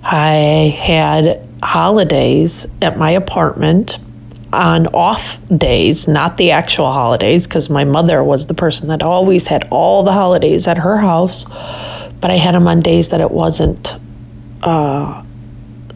I 0.03 0.75
had 0.77 1.47
holidays 1.63 2.67
at 2.81 2.99
my 2.99 3.13
apartment 3.13 3.99
on 4.53 4.87
off 4.89 5.39
days, 5.49 6.09
not 6.09 6.37
the 6.37 6.53
actual 6.53 6.91
holidays, 6.91 7.47
because 7.47 7.69
my 7.69 7.85
mother 7.85 8.23
was 8.23 8.47
the 8.47 8.55
person 8.55 8.89
that 8.89 9.03
always 9.03 9.47
had 9.47 9.69
all 9.71 10.03
the 10.03 10.13
holidays 10.13 10.69
at 10.69 10.79
her 10.79 10.97
house. 10.97 11.45
But 12.21 12.31
I 12.31 12.35
had 12.37 12.55
them 12.55 12.67
on 12.67 12.81
days 12.81 13.11
that 13.11 13.21
it 13.21 13.31
wasn't 13.31 13.95
uh, 14.63 15.23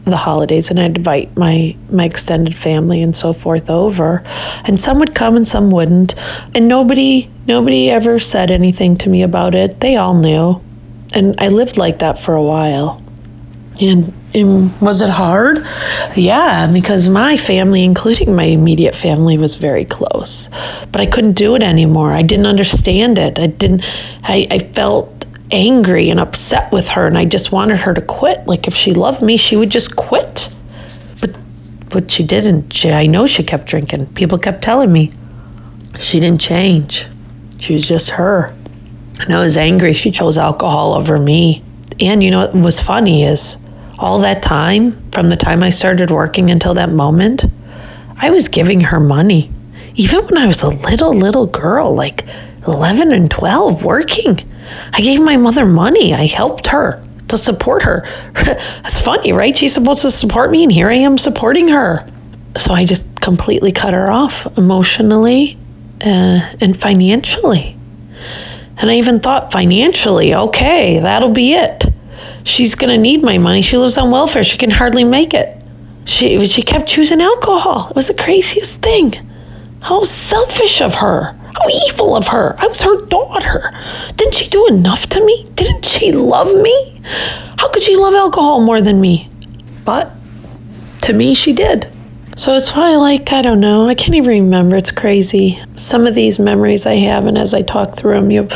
the 0.05 0.17
holidays 0.17 0.69
and 0.69 0.79
I'd 0.79 0.97
invite 0.97 1.37
my 1.37 1.75
my 1.89 2.05
extended 2.05 2.55
family 2.55 3.01
and 3.01 3.15
so 3.15 3.31
forth 3.31 3.69
over 3.69 4.23
and 4.65 4.79
some 4.79 4.99
would 4.99 5.15
come 5.15 5.37
and 5.37 5.47
some 5.47 5.69
wouldn't 5.71 6.15
and 6.53 6.67
nobody 6.67 7.29
nobody 7.47 7.89
ever 7.89 8.19
said 8.19 8.51
anything 8.51 8.97
to 8.97 9.09
me 9.09 9.23
about 9.23 9.55
it 9.55 9.79
they 9.79 9.95
all 9.95 10.13
knew 10.13 10.61
and 11.13 11.35
I 11.39 11.47
lived 11.49 11.77
like 11.77 11.99
that 11.99 12.19
for 12.19 12.35
a 12.35 12.43
while 12.43 13.01
and, 13.79 14.13
and 14.33 14.81
was 14.81 15.01
it 15.01 15.09
hard 15.09 15.59
yeah 16.15 16.69
because 16.71 17.07
my 17.09 17.37
family 17.37 17.83
including 17.83 18.35
my 18.35 18.45
immediate 18.45 18.95
family 18.95 19.37
was 19.37 19.55
very 19.55 19.85
close 19.85 20.49
but 20.91 21.01
I 21.01 21.05
couldn't 21.05 21.33
do 21.33 21.55
it 21.55 21.63
anymore 21.63 22.11
I 22.11 22.21
didn't 22.21 22.47
understand 22.47 23.17
it 23.17 23.39
I 23.39 23.47
didn't 23.47 23.83
I, 24.23 24.47
I 24.49 24.59
felt 24.59 25.13
angry 25.53 26.09
and 26.09 26.19
upset 26.19 26.71
with 26.71 26.89
her 26.89 27.05
and 27.05 27.17
I 27.17 27.25
just 27.25 27.51
wanted 27.51 27.77
her 27.77 27.93
to 27.93 28.01
quit. 28.01 28.47
Like 28.47 28.67
if 28.67 28.73
she 28.73 28.93
loved 28.93 29.21
me, 29.21 29.37
she 29.37 29.55
would 29.55 29.69
just 29.69 29.95
quit. 29.95 30.49
But 31.21 31.35
but 31.89 32.11
she 32.11 32.23
didn't. 32.23 32.73
She, 32.73 32.91
I 32.91 33.05
know 33.05 33.27
she 33.27 33.43
kept 33.43 33.67
drinking. 33.67 34.13
People 34.13 34.39
kept 34.39 34.63
telling 34.63 34.91
me 34.91 35.11
she 35.99 36.19
didn't 36.19 36.41
change. 36.41 37.07
She 37.59 37.73
was 37.73 37.87
just 37.87 38.09
her. 38.09 38.55
And 39.19 39.33
I 39.33 39.41
was 39.41 39.57
angry. 39.57 39.93
She 39.93 40.11
chose 40.11 40.37
alcohol 40.37 40.93
over 40.93 41.17
me. 41.17 41.63
And 41.99 42.23
you 42.23 42.31
know 42.31 42.39
what 42.39 42.55
was 42.55 42.81
funny 42.81 43.23
is 43.23 43.57
all 44.03 44.19
that 44.19 44.41
time, 44.41 45.09
from 45.11 45.29
the 45.29 45.37
time 45.37 45.63
I 45.63 45.69
started 45.69 46.11
working 46.11 46.49
until 46.49 46.73
that 46.73 46.89
moment, 46.89 47.45
I 48.17 48.31
was 48.31 48.49
giving 48.49 48.81
her 48.81 48.99
money. 48.99 49.49
Even 49.95 50.25
when 50.25 50.37
I 50.37 50.47
was 50.47 50.63
a 50.63 50.69
little, 50.69 51.13
little 51.13 51.47
girl, 51.47 51.95
like 51.95 52.25
11 52.67 53.13
and 53.13 53.31
12, 53.31 53.83
working. 53.83 54.39
I 54.91 54.99
gave 54.99 55.21
my 55.21 55.37
mother 55.37 55.65
money. 55.65 56.13
I 56.13 56.25
helped 56.25 56.67
her 56.67 57.01
to 57.29 57.37
support 57.37 57.83
her. 57.83 58.05
That's 58.33 59.01
funny, 59.01 59.31
right? 59.31 59.55
She's 59.55 59.73
supposed 59.73 60.01
to 60.01 60.11
support 60.11 60.51
me, 60.51 60.63
and 60.63 60.71
here 60.71 60.89
I 60.89 60.95
am 60.95 61.17
supporting 61.17 61.69
her. 61.69 62.05
So 62.57 62.73
I 62.73 62.85
just 62.85 63.21
completely 63.21 63.71
cut 63.71 63.93
her 63.93 64.11
off 64.11 64.57
emotionally 64.57 65.57
uh, 66.01 66.55
and 66.59 66.75
financially. 66.75 67.77
And 68.77 68.91
I 68.91 68.95
even 68.95 69.21
thought 69.21 69.53
financially, 69.53 70.35
okay, 70.35 70.99
that'll 70.99 71.31
be 71.31 71.53
it. 71.53 71.85
She's 72.43 72.75
going 72.75 72.89
to 72.89 72.97
need 72.97 73.23
my 73.23 73.37
money. 73.37 73.61
She 73.61 73.77
lives 73.77 73.97
on 73.97 74.11
welfare. 74.11 74.43
She 74.43 74.57
can 74.57 74.69
hardly 74.69 75.03
make 75.03 75.33
it. 75.33 75.57
She, 76.05 76.45
she 76.47 76.63
kept 76.63 76.87
choosing 76.87 77.21
alcohol. 77.21 77.87
It 77.89 77.95
was 77.95 78.07
the 78.07 78.13
craziest 78.13 78.81
thing. 78.81 79.13
How 79.81 80.03
selfish 80.03 80.81
of 80.81 80.95
her. 80.95 81.23
How 81.23 81.69
evil 81.87 82.15
of 82.15 82.27
her. 82.27 82.55
I 82.57 82.67
was 82.67 82.81
her 82.81 83.05
daughter. 83.05 83.71
Didn't 84.15 84.33
she 84.33 84.49
do 84.49 84.67
enough 84.67 85.07
to 85.09 85.23
me? 85.23 85.45
Didn't 85.55 85.85
she 85.85 86.11
love 86.11 86.53
me? 86.53 87.01
How 87.57 87.69
could 87.69 87.83
she 87.83 87.95
love 87.95 88.13
alcohol 88.13 88.61
more 88.61 88.81
than 88.81 88.99
me? 88.99 89.29
But 89.85 90.11
to 91.03 91.13
me, 91.13 91.35
she 91.35 91.53
did. 91.53 91.87
So 92.35 92.55
it's 92.55 92.71
probably 92.71 92.95
like, 92.97 93.31
I 93.31 93.43
don't 93.43 93.59
know, 93.59 93.87
I 93.87 93.93
can't 93.93 94.15
even 94.15 94.45
remember. 94.45 94.75
It's 94.75 94.89
crazy. 94.89 95.63
Some 95.75 96.07
of 96.07 96.15
these 96.15 96.39
memories 96.39 96.87
I 96.87 96.95
have, 96.95 97.25
and 97.25 97.37
as 97.37 97.53
I 97.53 97.61
talk 97.61 97.95
through 97.95 98.13
them, 98.13 98.31
you, 98.31 98.47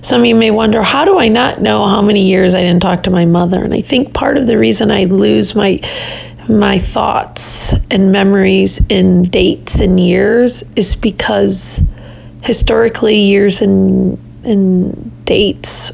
some 0.00 0.22
of 0.22 0.26
you 0.26 0.34
may 0.34 0.50
wonder, 0.50 0.82
how 0.82 1.04
do 1.04 1.18
I 1.18 1.28
not 1.28 1.60
know 1.60 1.86
how 1.86 2.00
many 2.00 2.28
years 2.28 2.54
I 2.54 2.62
didn't 2.62 2.80
talk 2.80 3.02
to 3.02 3.10
my 3.10 3.26
mother? 3.26 3.62
And 3.62 3.74
I 3.74 3.82
think 3.82 4.14
part 4.14 4.38
of 4.38 4.46
the 4.46 4.56
reason 4.56 4.90
I 4.90 5.04
lose 5.04 5.54
my 5.54 5.80
my 6.48 6.78
thoughts 6.78 7.74
and 7.90 8.10
memories 8.10 8.80
in 8.88 9.22
dates 9.22 9.80
and 9.80 10.00
years 10.00 10.64
is 10.76 10.96
because 10.96 11.82
historically 12.42 13.18
years 13.18 13.60
and 13.60 14.18
and 14.44 15.26
dates 15.26 15.92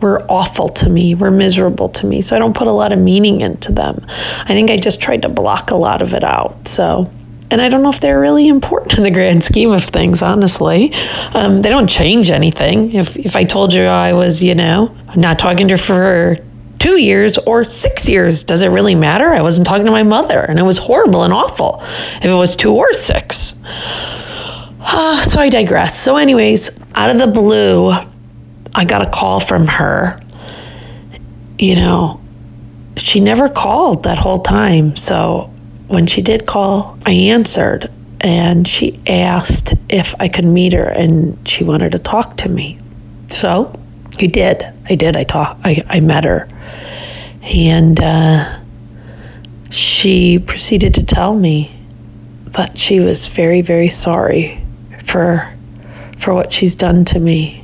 were 0.00 0.24
awful 0.28 0.68
to 0.68 0.88
me, 0.88 1.14
were 1.14 1.30
miserable 1.30 1.90
to 1.90 2.06
me. 2.06 2.20
So 2.22 2.36
I 2.36 2.38
don't 2.38 2.56
put 2.56 2.66
a 2.66 2.72
lot 2.72 2.92
of 2.92 2.98
meaning 2.98 3.40
into 3.40 3.72
them. 3.72 4.06
I 4.08 4.48
think 4.48 4.70
I 4.70 4.76
just 4.76 5.00
tried 5.00 5.22
to 5.22 5.28
block 5.28 5.70
a 5.70 5.76
lot 5.76 6.02
of 6.02 6.14
it 6.14 6.24
out. 6.24 6.68
So 6.68 7.10
and 7.50 7.60
I 7.60 7.68
don't 7.68 7.82
know 7.82 7.90
if 7.90 8.00
they're 8.00 8.20
really 8.20 8.48
important 8.48 8.94
in 8.98 9.02
the 9.02 9.10
grand 9.10 9.42
scheme 9.42 9.70
of 9.70 9.84
things, 9.84 10.22
honestly. 10.22 10.94
Um, 11.34 11.62
they 11.62 11.68
don't 11.68 11.88
change 11.88 12.30
anything. 12.30 12.94
If, 12.94 13.16
if 13.16 13.36
I 13.36 13.44
told 13.44 13.74
you 13.74 13.82
I 13.82 14.12
was, 14.12 14.42
you 14.42 14.54
know, 14.54 14.94
not 15.16 15.38
talking 15.38 15.68
to 15.68 15.74
her 15.74 15.78
for 15.78 16.36
two 16.78 16.96
years 16.96 17.38
or 17.38 17.64
six 17.64 18.08
years, 18.08 18.44
does 18.44 18.62
it 18.62 18.68
really 18.68 18.94
matter? 18.94 19.30
I 19.32 19.42
wasn't 19.42 19.66
talking 19.66 19.86
to 19.86 19.90
my 19.90 20.04
mother, 20.04 20.40
and 20.40 20.58
it 20.58 20.62
was 20.62 20.78
horrible 20.78 21.24
and 21.24 21.32
awful 21.32 21.80
if 21.82 22.24
it 22.24 22.32
was 22.32 22.56
two 22.56 22.74
or 22.74 22.92
six. 22.92 23.54
Uh, 24.80 25.22
so 25.22 25.40
I 25.40 25.48
digress. 25.50 26.00
So, 26.00 26.16
anyways, 26.16 26.70
out 26.94 27.10
of 27.10 27.18
the 27.18 27.26
blue, 27.26 27.92
I 28.74 28.84
got 28.84 29.06
a 29.06 29.10
call 29.10 29.40
from 29.40 29.66
her. 29.66 30.20
You 31.58 31.76
know, 31.76 32.20
she 32.96 33.20
never 33.20 33.48
called 33.48 34.04
that 34.04 34.18
whole 34.18 34.42
time. 34.42 34.96
So, 34.96 35.52
when 35.88 36.06
she 36.06 36.22
did 36.22 36.46
call, 36.46 36.98
I 37.04 37.12
answered 37.12 37.90
and 38.20 38.66
she 38.66 39.00
asked 39.06 39.74
if 39.88 40.14
I 40.20 40.28
could 40.28 40.44
meet 40.44 40.72
her 40.72 40.84
and 40.84 41.48
she 41.48 41.64
wanted 41.64 41.92
to 41.92 41.98
talk 41.98 42.38
to 42.38 42.48
me. 42.48 42.78
So, 43.28 43.78
I 44.18 44.26
did. 44.26 44.64
I 44.88 44.94
did. 44.94 45.16
I 45.16 45.24
talked. 45.24 45.60
I, 45.64 45.82
I 45.88 46.00
met 46.00 46.24
her. 46.24 46.48
And 47.42 48.00
uh, 48.00 48.60
she 49.70 50.38
proceeded 50.38 50.94
to 50.94 51.04
tell 51.04 51.34
me 51.34 51.76
that 52.46 52.78
she 52.78 53.00
was 53.00 53.26
very, 53.26 53.62
very 53.62 53.88
sorry 53.88 54.62
for 55.04 55.48
for 56.18 56.34
what 56.34 56.52
she's 56.52 56.74
done 56.74 57.06
to 57.06 57.18
me 57.18 57.59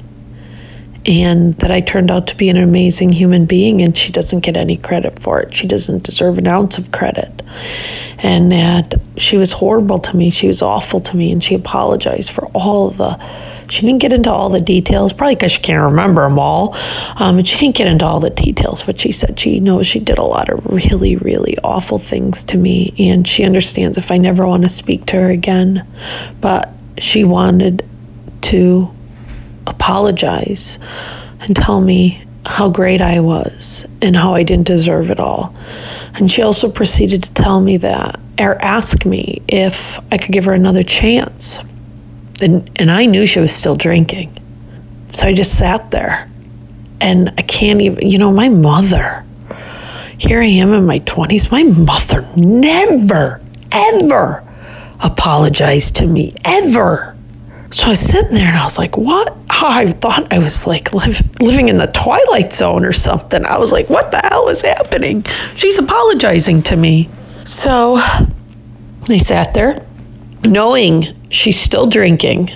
and 1.06 1.54
that 1.54 1.70
I 1.70 1.80
turned 1.80 2.10
out 2.10 2.28
to 2.28 2.36
be 2.36 2.48
an 2.48 2.56
amazing 2.56 3.12
human 3.12 3.46
being 3.46 3.82
and 3.82 3.96
she 3.96 4.12
doesn't 4.12 4.40
get 4.40 4.56
any 4.56 4.76
credit 4.76 5.22
for 5.22 5.40
it. 5.40 5.54
She 5.54 5.66
doesn't 5.66 6.02
deserve 6.02 6.38
an 6.38 6.46
ounce 6.48 6.78
of 6.78 6.90
credit. 6.90 7.42
And 8.18 8.50
that 8.50 8.94
she 9.16 9.36
was 9.36 9.52
horrible 9.52 10.00
to 10.00 10.16
me. 10.16 10.30
She 10.30 10.48
was 10.48 10.62
awful 10.62 11.00
to 11.00 11.16
me 11.16 11.32
and 11.32 11.42
she 11.42 11.54
apologized 11.54 12.30
for 12.30 12.46
all 12.48 12.88
of 12.88 12.96
the 12.96 13.20
She 13.68 13.82
didn't 13.82 14.00
get 14.00 14.12
into 14.12 14.30
all 14.30 14.48
the 14.48 14.60
details, 14.60 15.12
probably 15.12 15.34
because 15.34 15.52
she 15.52 15.60
can't 15.60 15.90
remember 15.90 16.22
them 16.22 16.38
all. 16.38 16.76
Um, 17.16 17.36
but 17.36 17.46
she 17.46 17.58
didn't 17.58 17.76
get 17.76 17.86
into 17.88 18.04
all 18.04 18.20
the 18.20 18.30
details. 18.30 18.82
But 18.82 19.00
she 19.00 19.12
said 19.12 19.38
she 19.38 19.60
knows 19.60 19.86
she 19.86 20.00
did 20.00 20.18
a 20.18 20.24
lot 20.24 20.48
of 20.48 20.66
really, 20.66 21.16
really 21.16 21.58
awful 21.58 21.98
things 21.98 22.44
to 22.44 22.56
me, 22.56 22.94
and 22.98 23.26
she 23.26 23.44
understands 23.44 23.98
if 23.98 24.10
I 24.10 24.18
never 24.18 24.46
want 24.46 24.62
to 24.62 24.68
speak 24.68 25.06
to 25.06 25.16
her 25.16 25.30
again. 25.30 25.86
But 26.40 26.72
she 26.98 27.24
wanted 27.24 27.84
to 28.42 28.95
apologize 29.66 30.78
and 31.40 31.54
tell 31.54 31.80
me 31.80 32.24
how 32.44 32.70
great 32.70 33.00
I 33.00 33.20
was 33.20 33.86
and 34.00 34.16
how 34.16 34.34
I 34.34 34.44
didn't 34.44 34.66
deserve 34.66 35.10
it 35.10 35.20
all. 35.20 35.54
And 36.14 36.30
she 36.30 36.42
also 36.42 36.70
proceeded 36.70 37.24
to 37.24 37.34
tell 37.34 37.60
me 37.60 37.78
that, 37.78 38.20
or 38.38 38.56
ask 38.60 39.04
me 39.04 39.42
if 39.48 39.98
I 40.10 40.18
could 40.18 40.32
give 40.32 40.44
her 40.44 40.52
another 40.52 40.82
chance. 40.82 41.62
And, 42.40 42.70
and 42.76 42.90
I 42.90 43.06
knew 43.06 43.26
she 43.26 43.40
was 43.40 43.52
still 43.52 43.74
drinking. 43.74 44.36
So 45.12 45.26
I 45.26 45.34
just 45.34 45.56
sat 45.58 45.90
there. 45.90 46.30
And 47.00 47.34
I 47.36 47.42
can't 47.42 47.82
even, 47.82 48.08
you 48.08 48.18
know, 48.18 48.32
my 48.32 48.48
mother, 48.48 49.24
here 50.16 50.40
I 50.40 50.46
am 50.46 50.72
in 50.72 50.86
my 50.86 51.00
20s, 51.00 51.50
my 51.50 51.62
mother 51.62 52.26
never, 52.36 53.40
ever 53.70 54.46
apologized 55.00 55.96
to 55.96 56.06
me, 56.06 56.34
ever. 56.44 57.15
So 57.70 57.86
I 57.86 57.90
was 57.90 58.00
sitting 58.00 58.34
there 58.34 58.46
and 58.48 58.56
I 58.56 58.64
was 58.64 58.78
like, 58.78 58.96
what? 58.96 59.36
I 59.48 59.90
thought 59.90 60.32
I 60.32 60.38
was 60.38 60.66
like 60.66 60.92
live, 60.92 61.40
living 61.40 61.68
in 61.68 61.78
the 61.78 61.86
twilight 61.86 62.52
zone 62.52 62.84
or 62.84 62.92
something. 62.92 63.44
I 63.44 63.58
was 63.58 63.72
like, 63.72 63.90
what 63.90 64.10
the 64.10 64.18
hell 64.18 64.48
is 64.48 64.62
happening? 64.62 65.24
She's 65.56 65.78
apologizing 65.78 66.62
to 66.64 66.76
me. 66.76 67.08
So 67.44 67.96
I 67.96 69.18
sat 69.18 69.54
there 69.54 69.84
knowing 70.44 71.28
she's 71.30 71.60
still 71.60 71.86
drinking, 71.86 72.50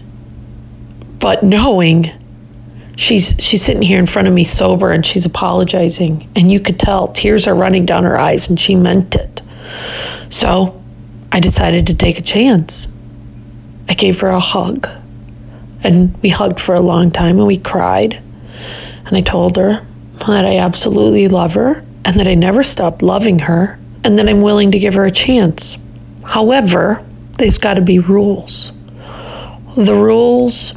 but 1.18 1.42
knowing 1.42 2.10
she's 2.96 3.34
she's 3.38 3.62
sitting 3.62 3.82
here 3.82 3.98
in 3.98 4.06
front 4.06 4.28
of 4.28 4.34
me 4.34 4.44
sober 4.44 4.90
and 4.90 5.04
she's 5.04 5.26
apologizing 5.26 6.30
and 6.36 6.52
you 6.52 6.60
could 6.60 6.78
tell 6.78 7.08
tears 7.08 7.46
are 7.46 7.54
running 7.54 7.86
down 7.86 8.04
her 8.04 8.18
eyes 8.18 8.48
and 8.48 8.60
she 8.60 8.74
meant 8.74 9.14
it. 9.14 9.42
So 10.28 10.82
I 11.32 11.40
decided 11.40 11.88
to 11.88 11.94
take 11.94 12.18
a 12.18 12.22
chance. 12.22 12.96
I 13.90 13.94
gave 13.94 14.20
her 14.20 14.28
a 14.28 14.38
hug 14.38 14.88
and 15.82 16.16
we 16.22 16.28
hugged 16.28 16.60
for 16.60 16.76
a 16.76 16.80
long 16.80 17.10
time 17.10 17.38
and 17.38 17.46
we 17.46 17.56
cried. 17.56 18.22
And 19.04 19.16
I 19.16 19.20
told 19.20 19.56
her 19.56 19.84
that 20.18 20.44
I 20.44 20.58
absolutely 20.58 21.26
love 21.26 21.54
her 21.54 21.84
and 22.04 22.16
that 22.20 22.28
I 22.28 22.36
never 22.36 22.62
stopped 22.62 23.02
loving 23.02 23.40
her 23.40 23.80
and 24.04 24.16
that 24.18 24.28
I'm 24.28 24.42
willing 24.42 24.70
to 24.70 24.78
give 24.78 24.94
her 24.94 25.04
a 25.04 25.10
chance. 25.10 25.76
However, 26.24 27.04
there's 27.36 27.58
got 27.58 27.74
to 27.74 27.80
be 27.80 27.98
rules. 27.98 28.72
The 29.76 29.94
rules 29.94 30.72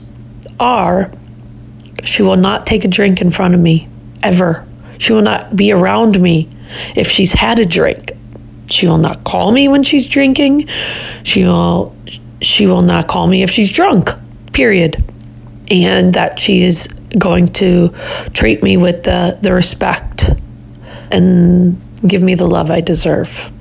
are 0.60 1.12
she 2.04 2.24
will 2.24 2.36
not 2.36 2.66
take 2.66 2.84
a 2.84 2.88
drink 2.88 3.22
in 3.22 3.30
front 3.30 3.54
of 3.54 3.60
me 3.60 3.90
ever. 4.24 4.68
She 4.98 5.14
will 5.14 5.22
not 5.22 5.56
be 5.56 5.72
around 5.72 6.20
me 6.20 6.50
if 6.96 7.10
she's 7.10 7.32
had 7.32 7.60
a 7.60 7.66
drink. 7.66 8.14
She 8.72 8.88
will 8.88 8.98
not 8.98 9.24
call 9.24 9.52
me 9.52 9.68
when 9.68 9.84
she's 9.84 10.08
drinking. 10.08 10.68
She 11.22 11.44
will 11.44 11.96
she 12.44 12.68
will 12.68 12.82
not 12.82 13.08
call 13.08 13.28
me 13.28 13.44
if 13.44 13.50
she's 13.50 13.72
drunk 13.72 14.10
period. 14.54 15.04
And 15.70 16.14
that 16.14 16.40
she 16.40 16.62
is 16.62 16.88
going 17.18 17.48
to 17.48 17.94
treat 18.34 18.62
me 18.62 18.78
with 18.78 19.04
the, 19.04 19.38
the 19.42 19.54
respect 19.54 20.30
and 21.12 21.82
give 22.06 22.22
me 22.22 22.36
the 22.36 22.48
love 22.48 22.70
I 22.70 22.82
deserve. 22.82 23.52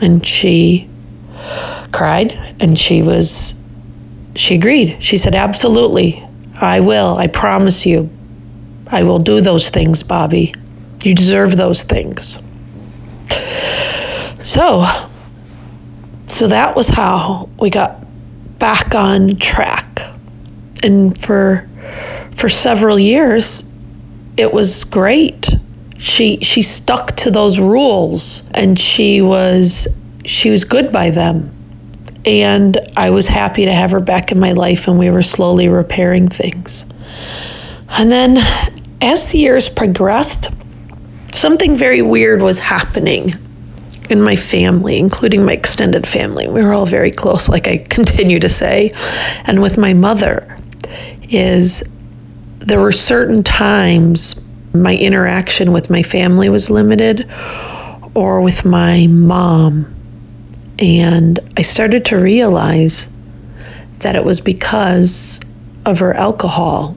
And 0.00 0.26
she 0.26 0.90
cried 1.92 2.56
and 2.60 2.78
she 2.78 3.02
was, 3.02 3.54
she 4.34 4.56
agreed. 4.56 5.02
She 5.02 5.16
said, 5.16 5.34
Absolutely, 5.34 6.26
I 6.54 6.80
will. 6.80 7.16
I 7.16 7.28
promise 7.28 7.86
you. 7.86 8.10
I 8.88 9.04
will 9.04 9.20
do 9.20 9.40
those 9.40 9.70
things, 9.70 10.02
Bobbie. 10.02 10.54
You 11.02 11.14
deserve 11.14 11.56
those 11.56 11.84
things. 11.84 12.38
So, 14.40 14.84
so 16.28 16.48
that 16.48 16.74
was 16.74 16.88
how 16.88 17.48
we 17.58 17.70
got 17.70 18.04
back 18.58 18.94
on 18.94 19.36
track. 19.36 20.00
And 20.82 21.18
for 21.18 21.68
for 22.36 22.48
several 22.48 22.98
years 22.98 23.64
it 24.36 24.52
was 24.52 24.84
great. 24.84 25.48
She 25.98 26.38
she 26.42 26.62
stuck 26.62 27.16
to 27.18 27.30
those 27.30 27.58
rules 27.58 28.48
and 28.52 28.78
she 28.78 29.20
was 29.22 29.88
she 30.24 30.50
was 30.50 30.64
good 30.64 30.92
by 30.92 31.10
them. 31.10 31.50
And 32.26 32.78
I 32.96 33.10
was 33.10 33.28
happy 33.28 33.66
to 33.66 33.72
have 33.72 33.90
her 33.90 34.00
back 34.00 34.32
in 34.32 34.40
my 34.40 34.52
life 34.52 34.88
and 34.88 34.98
we 34.98 35.10
were 35.10 35.22
slowly 35.22 35.68
repairing 35.68 36.28
things. 36.28 36.84
And 37.88 38.10
then 38.10 38.38
as 39.00 39.30
the 39.30 39.38
years 39.38 39.68
progressed 39.68 40.50
something 41.32 41.76
very 41.76 42.00
weird 42.00 42.40
was 42.40 42.58
happening 42.58 43.34
in 44.10 44.20
my 44.22 44.36
family, 44.36 44.98
including 44.98 45.44
my 45.44 45.52
extended 45.52 46.06
family. 46.06 46.48
We 46.48 46.62
were 46.62 46.74
all 46.74 46.86
very 46.86 47.10
close, 47.10 47.48
like 47.48 47.66
I 47.68 47.78
continue 47.88 48.40
to 48.40 48.48
say. 48.48 48.92
And 49.44 49.62
with 49.62 49.78
my 49.78 49.94
mother, 49.94 50.58
is 51.22 51.82
there 52.58 52.80
were 52.80 52.92
certain 52.92 53.42
times 53.42 54.40
my 54.72 54.94
interaction 54.94 55.72
with 55.72 55.90
my 55.90 56.02
family 56.02 56.48
was 56.48 56.70
limited 56.70 57.30
or 58.14 58.40
with 58.40 58.64
my 58.64 59.06
mom. 59.06 59.94
And 60.78 61.38
I 61.56 61.62
started 61.62 62.06
to 62.06 62.16
realize 62.16 63.08
that 63.98 64.16
it 64.16 64.24
was 64.24 64.40
because 64.40 65.40
of 65.84 66.00
her 66.00 66.12
alcohol. 66.12 66.96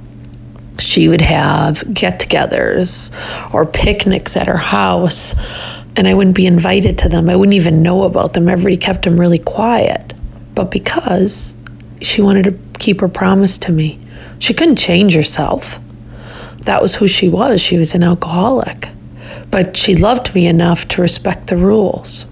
She 0.80 1.08
would 1.08 1.22
have 1.22 1.84
get 1.92 2.20
togethers 2.20 3.12
or 3.54 3.66
picnics 3.66 4.36
at 4.38 4.48
her 4.48 4.58
house, 4.58 5.36
and 5.98 6.08
I 6.08 6.14
wouldn't 6.14 6.36
be 6.36 6.46
invited 6.46 7.00
to 7.00 7.10
them. 7.10 7.28
I 7.28 7.36
wouldn't 7.36 7.56
even 7.56 7.82
know 7.82 8.04
about 8.04 8.34
them. 8.34 8.48
Everybody 8.48 8.78
kept 8.78 9.04
them 9.04 9.20
really 9.20 9.40
quiet. 9.40 10.14
But 10.54 10.70
because 10.70 11.56
she 12.02 12.22
wanted 12.22 12.44
to 12.46 12.80
keep 12.80 13.02
her 13.02 13.08
promise 13.10 13.58
to 13.60 13.72
me, 13.72 14.00
she 14.38 14.54
couldn't 14.54 14.76
change 14.76 15.16
herself. 15.16 15.80
That 16.62 16.84
was 16.84 16.94
who 16.94 17.08
she 17.08 17.30
was. 17.30 17.62
She 17.62 17.78
was 17.78 17.96
an 17.96 18.04
alcoholic. 18.04 18.88
But 19.50 19.76
she 19.76 19.96
loved 19.96 20.36
me 20.36 20.46
enough 20.46 20.88
to 20.90 21.02
respect 21.02 21.48
the 21.48 21.58
rules. 21.58 22.26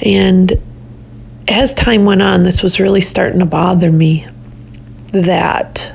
And 0.00 0.52
as 1.46 1.74
time 1.74 2.06
went 2.06 2.22
on, 2.22 2.42
this 2.42 2.62
was 2.62 2.80
really 2.80 3.02
starting 3.02 3.40
to 3.40 3.46
bother 3.46 3.90
me 3.92 4.26
that 5.08 5.92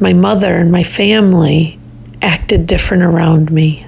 my 0.00 0.14
mother 0.14 0.54
and 0.56 0.72
my 0.72 0.82
family 0.82 1.78
acted 2.22 2.66
different 2.66 3.02
around 3.02 3.50
me. 3.50 3.85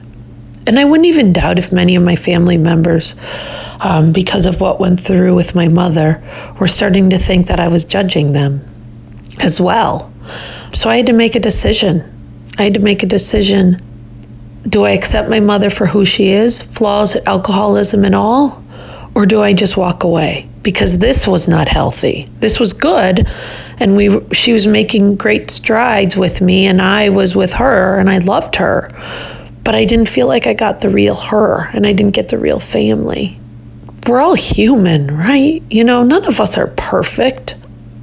And 0.68 0.78
I 0.78 0.84
wouldn't 0.84 1.06
even 1.06 1.32
doubt 1.32 1.58
if 1.58 1.72
many 1.72 1.96
of 1.96 2.02
my 2.02 2.14
family 2.14 2.58
members, 2.58 3.14
um, 3.80 4.12
because 4.12 4.44
of 4.44 4.60
what 4.60 4.78
went 4.78 5.00
through 5.00 5.34
with 5.34 5.54
my 5.54 5.68
mother, 5.68 6.22
were 6.60 6.68
starting 6.68 7.08
to 7.10 7.18
think 7.18 7.46
that 7.46 7.58
I 7.58 7.68
was 7.68 7.86
judging 7.86 8.32
them 8.32 8.66
as 9.40 9.58
well. 9.58 10.12
So 10.74 10.90
I 10.90 10.98
had 10.98 11.06
to 11.06 11.14
make 11.14 11.36
a 11.36 11.40
decision. 11.40 12.52
I 12.58 12.64
had 12.64 12.74
to 12.74 12.80
make 12.80 13.02
a 13.02 13.06
decision. 13.06 13.80
Do 14.68 14.84
I 14.84 14.90
accept 14.90 15.30
my 15.30 15.40
mother 15.40 15.70
for 15.70 15.86
who 15.86 16.04
she 16.04 16.28
is, 16.28 16.60
flaws, 16.60 17.16
alcoholism, 17.16 18.04
and 18.04 18.14
all? 18.14 18.62
Or 19.14 19.24
do 19.24 19.40
I 19.40 19.54
just 19.54 19.74
walk 19.74 20.04
away? 20.04 20.50
Because 20.62 20.98
this 20.98 21.26
was 21.26 21.48
not 21.48 21.68
healthy. 21.68 22.28
This 22.40 22.60
was 22.60 22.74
good, 22.74 23.26
and 23.78 23.96
we 23.96 24.34
she 24.34 24.52
was 24.52 24.66
making 24.66 25.16
great 25.16 25.50
strides 25.50 26.14
with 26.14 26.42
me, 26.42 26.66
and 26.66 26.82
I 26.82 27.08
was 27.08 27.34
with 27.34 27.54
her, 27.54 27.98
and 27.98 28.10
I 28.10 28.18
loved 28.18 28.56
her. 28.56 28.90
But 29.68 29.74
I 29.74 29.84
didn't 29.84 30.08
feel 30.08 30.26
like 30.26 30.46
I 30.46 30.54
got 30.54 30.80
the 30.80 30.88
real 30.88 31.14
her, 31.14 31.68
and 31.74 31.86
I 31.86 31.92
didn't 31.92 32.14
get 32.14 32.28
the 32.28 32.38
real 32.38 32.58
family. 32.58 33.38
We're 34.06 34.18
all 34.18 34.32
human, 34.32 35.14
right? 35.14 35.62
You 35.68 35.84
know, 35.84 36.04
none 36.04 36.24
of 36.24 36.40
us 36.40 36.56
are 36.56 36.68
perfect. 36.68 37.54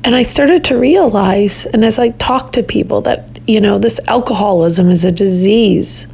And 0.04 0.13
I 0.13 0.21
started 0.21 0.65
to 0.65 0.78
realize, 0.78 1.65
and 1.65 1.84
as 1.84 1.97
I 1.97 2.10
talked 2.10 2.54
to 2.54 2.62
people, 2.62 3.01
that 3.01 3.39
you 3.47 3.62
know 3.62 3.80
this 3.80 3.99
alcoholism 4.08 4.91
is 4.91 5.06
a 5.06 5.12
disease, 5.12 6.06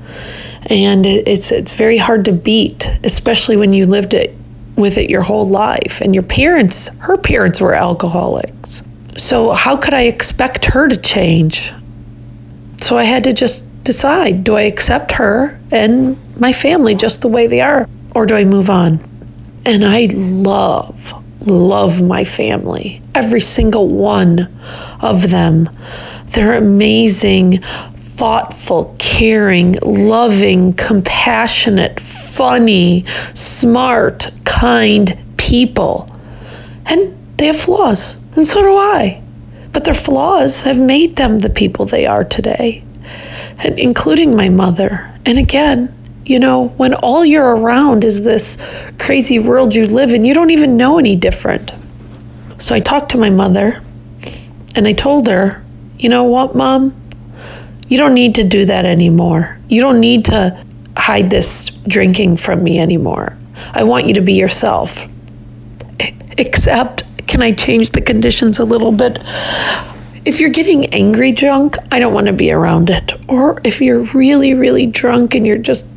and 0.68 1.06
it's 1.06 1.52
it's 1.52 1.74
very 1.74 1.98
hard 1.98 2.24
to 2.26 2.32
beat, 2.32 2.90
especially 3.04 3.58
when 3.58 3.74
you 3.74 3.88
lived 3.88 4.14
it 4.14 4.34
with 4.78 4.98
it 4.98 5.10
your 5.10 5.22
whole 5.22 5.50
life, 5.50 6.00
and 6.00 6.16
your 6.16 6.24
parents, 6.24 6.88
her 7.00 7.18
parents 7.18 7.60
were 7.60 7.74
alcoholics. 7.74 8.84
So 9.18 9.52
how 9.52 9.76
could 9.76 9.94
I 9.94 10.04
expect 10.04 10.64
her 10.68 10.88
to 10.88 10.96
change? 10.96 11.74
So 12.80 12.98
I 12.98 13.04
had 13.04 13.26
to 13.26 13.34
just 13.34 13.66
decide: 13.84 14.44
do 14.44 14.56
I 14.56 14.64
accept 14.64 15.14
her 15.14 15.60
and 15.72 16.18
my 16.40 16.54
family 16.54 16.96
just 16.96 17.22
the 17.22 17.28
way 17.28 17.48
they 17.48 17.62
are, 17.62 17.88
or 18.16 18.26
do 18.26 18.36
I 18.36 18.44
move 18.44 18.70
on? 18.70 19.00
And 19.66 19.86
I 19.86 20.08
love 20.12 21.14
love 21.46 22.02
my 22.02 22.24
family, 22.24 23.02
every 23.16 23.42
single 23.42 23.88
one 23.88 24.60
of 25.02 25.30
them. 25.30 25.70
They're 26.28 26.54
amazing, 26.54 27.62
thoughtful, 27.62 28.96
caring, 28.98 29.78
loving, 29.82 30.74
compassionate, 30.74 32.00
funny, 32.00 33.06
smart, 33.34 34.32
kind 34.46 35.36
people. 35.38 36.16
And 36.86 37.38
they 37.38 37.48
have 37.48 37.60
flaws, 37.60 38.18
and 38.36 38.48
so 38.48 38.62
do 38.62 38.76
I. 38.76 39.24
But 39.72 39.84
their 39.84 39.94
flaws 39.94 40.64
have 40.64 40.80
made 40.80 41.16
them 41.16 41.40
the 41.40 41.50
people 41.50 41.86
they 41.86 42.06
are 42.06 42.24
today, 42.24 42.84
and 43.64 43.80
including 43.80 44.36
my 44.36 44.50
mother. 44.50 45.14
And 45.26 45.38
again, 45.38 45.96
you 46.26 46.40
know, 46.40 46.68
when 46.68 46.94
all 46.94 47.24
you're 47.26 47.56
around 47.56 48.04
is 48.04 48.24
this 48.24 48.58
crazy 49.00 49.40
world 49.40 49.76
you 49.76 49.88
live 49.88 50.14
in, 50.14 50.26
you 50.26 50.34
don't 50.34 50.52
even 50.52 50.78
know 50.78 51.00
any 51.00 51.16
different. 51.16 51.74
So 52.60 52.76
I 52.76 52.80
talked 52.80 53.12
to 53.12 53.18
my 53.18 53.30
mother 53.30 53.82
and 54.76 54.88
I 54.88 54.94
told 54.94 55.28
her, 55.28 55.64
you 55.98 56.10
know 56.10 56.26
what, 56.26 56.56
mom? 56.56 56.96
You 57.88 57.98
don't 57.98 58.14
need 58.14 58.36
to 58.36 58.44
do 58.44 58.66
that 58.66 58.86
anymore. 58.86 59.60
You 59.68 59.82
don't 59.82 60.00
need 60.00 60.26
to 60.26 60.64
hide 60.96 61.30
this 61.30 61.70
drinking 61.70 62.38
from 62.38 62.64
me 62.64 62.80
anymore. 62.80 63.38
I 63.74 63.84
want 63.84 64.08
you 64.08 64.16
to 64.16 64.22
be 64.22 64.34
yourself. 64.34 65.08
Except, 66.38 67.28
can 67.28 67.42
I 67.42 67.52
change 67.52 67.92
the 67.92 68.02
conditions 68.02 68.60
a 68.60 68.66
little 68.66 68.92
bit? 68.92 69.20
If 70.24 70.40
you're 70.40 70.52
getting 70.52 70.94
angry 70.94 71.32
drunk, 71.32 71.78
I 71.92 71.98
don't 71.98 72.14
want 72.14 72.28
to 72.28 72.34
be 72.34 72.52
around 72.52 72.92
it. 72.92 73.14
Or 73.28 73.60
if 73.64 73.82
you're 73.82 74.04
really, 74.04 74.54
really 74.54 74.86
drunk 74.86 75.34
and 75.34 75.48
you're 75.48 75.58
just 75.58 75.88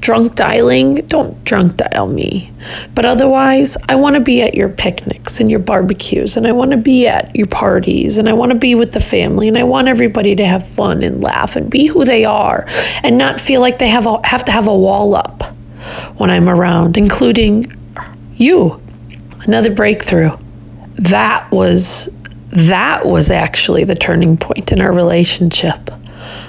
drunk 0.00 0.34
dialing, 0.34 1.06
don't 1.06 1.44
drunk 1.44 1.76
dial 1.76 2.08
me. 2.08 2.52
But 2.94 3.04
otherwise, 3.04 3.76
I 3.88 3.94
want 3.96 4.14
to 4.14 4.20
be 4.20 4.42
at 4.42 4.54
your 4.54 4.68
picnics 4.68 5.38
and 5.38 5.48
your 5.50 5.60
barbecues, 5.60 6.36
and 6.36 6.46
I 6.46 6.52
want 6.52 6.72
to 6.72 6.76
be 6.76 7.06
at 7.06 7.36
your 7.36 7.46
parties, 7.46 8.18
and 8.18 8.28
I 8.28 8.32
want 8.32 8.50
to 8.50 8.58
be 8.58 8.74
with 8.74 8.92
the 8.92 9.00
family, 9.00 9.46
and 9.46 9.56
I 9.56 9.64
want 9.64 9.88
everybody 9.88 10.36
to 10.36 10.46
have 10.46 10.68
fun 10.68 11.02
and 11.02 11.22
laugh 11.22 11.54
and 11.54 11.70
be 11.70 11.86
who 11.86 12.04
they 12.04 12.24
are, 12.24 12.64
and 13.02 13.16
not 13.16 13.40
feel 13.40 13.60
like 13.60 13.78
they 13.78 13.88
have 13.88 14.06
a, 14.06 14.26
have 14.26 14.44
to 14.46 14.52
have 14.52 14.66
a 14.66 14.76
wall 14.76 15.14
up 15.14 15.42
when 16.16 16.30
I'm 16.30 16.48
around, 16.48 16.96
including 16.96 17.76
you. 18.34 18.80
Another 19.42 19.72
breakthrough. 19.72 20.36
That 20.96 21.50
was 21.52 22.08
that 22.50 23.04
was 23.04 23.30
actually 23.30 23.84
the 23.84 23.94
turning 23.94 24.36
point 24.36 24.72
in 24.72 24.80
our 24.80 24.92
relationship. 24.92 25.90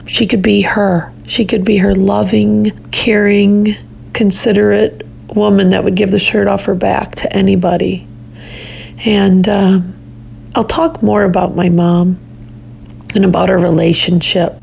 She 0.05 0.27
could 0.27 0.41
be 0.41 0.61
her. 0.61 1.13
She 1.27 1.45
could 1.45 1.63
be 1.63 1.77
her 1.77 1.93
loving, 1.93 2.89
caring, 2.91 3.75
considerate 4.13 5.05
woman 5.27 5.69
that 5.69 5.83
would 5.83 5.95
give 5.95 6.11
the 6.11 6.19
shirt 6.19 6.47
off 6.47 6.65
her 6.65 6.75
back 6.75 7.15
to 7.15 7.33
anybody. 7.35 8.07
And 9.05 9.47
um, 9.47 10.51
I'll 10.55 10.63
talk 10.63 11.03
more 11.03 11.23
about 11.23 11.55
my 11.55 11.69
mom 11.69 12.17
and 13.13 13.25
about 13.25 13.49
our 13.49 13.59
relationship. 13.59 14.59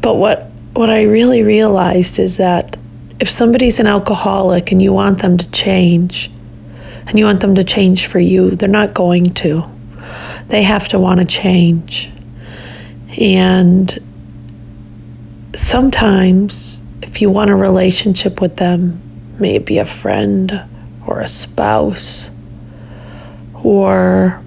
But 0.00 0.16
what 0.16 0.50
what 0.74 0.90
I 0.90 1.04
really 1.04 1.42
realized 1.42 2.18
is 2.18 2.38
that 2.38 2.76
if 3.20 3.30
somebody's 3.30 3.78
an 3.80 3.86
alcoholic 3.86 4.72
and 4.72 4.82
you 4.82 4.92
want 4.92 5.18
them 5.18 5.38
to 5.38 5.50
change, 5.50 6.30
and 7.06 7.18
you 7.18 7.24
want 7.24 7.40
them 7.40 7.56
to 7.56 7.64
change 7.64 8.06
for 8.06 8.18
you, 8.18 8.50
they're 8.50 8.68
not 8.68 8.94
going 8.94 9.34
to. 9.34 9.73
They 10.46 10.62
have 10.62 10.88
to 10.88 10.98
want 10.98 11.20
to 11.20 11.26
change. 11.26 12.10
And 13.18 15.50
sometimes 15.54 16.82
if 17.02 17.22
you 17.22 17.30
want 17.30 17.50
a 17.50 17.54
relationship 17.54 18.40
with 18.40 18.56
them, 18.56 19.00
maybe 19.38 19.78
a 19.78 19.84
friend 19.84 20.62
or 21.06 21.20
a 21.20 21.28
spouse 21.28 22.30
or 23.62 24.42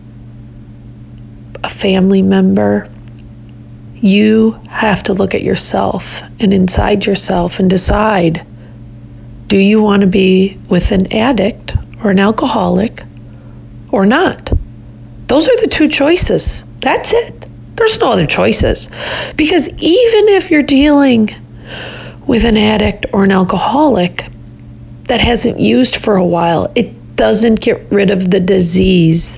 a 1.64 1.70
family 1.70 2.22
member, 2.22 2.90
you 3.96 4.60
have 4.70 5.04
to 5.04 5.14
look 5.14 5.34
at 5.34 5.42
yourself 5.42 6.22
and 6.40 6.54
inside 6.54 7.06
yourself 7.06 7.60
and 7.60 7.70
decide 7.70 8.46
do 9.48 9.58
you 9.58 9.82
want 9.82 10.02
to 10.02 10.08
be 10.08 10.60
with 10.68 10.92
an 10.92 11.14
addict 11.14 11.74
or 12.04 12.12
an 12.12 12.20
alcoholic 12.20 13.04
or 13.92 14.06
not? 14.06 14.52
Those 15.28 15.48
are 15.48 15.58
the 15.58 15.68
two 15.68 15.90
choices. 15.90 16.64
That's 16.80 17.14
it. 17.14 17.48
There's 17.76 18.00
no 18.00 18.12
other 18.12 18.26
choices. 18.26 18.90
Because 19.36 19.70
even 19.70 20.30
if 20.30 20.50
you're 20.50 20.64
dealing 20.64 21.30
with 22.26 22.44
an 22.44 22.58
addict 22.58 23.08
or 23.14 23.24
an 23.26 23.32
alcoholic 23.32 24.28
that 25.04 25.22
hasn't 25.22 25.60
used 25.60 25.98
for 25.98 26.16
a 26.16 26.26
while, 26.26 26.72
it 26.76 27.16
doesn't 27.16 27.60
get 27.60 27.92
rid 27.92 28.12
of 28.12 28.30
the 28.30 28.40
disease. 28.40 29.38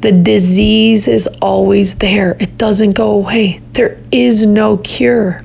The 0.00 0.12
disease 0.12 1.08
is 1.08 1.28
always 1.40 1.96
there, 1.96 2.36
it 2.38 2.58
doesn't 2.58 2.92
go 2.92 3.12
away. 3.12 3.60
There 3.72 4.02
is 4.10 4.44
no 4.44 4.76
cure. 4.76 5.42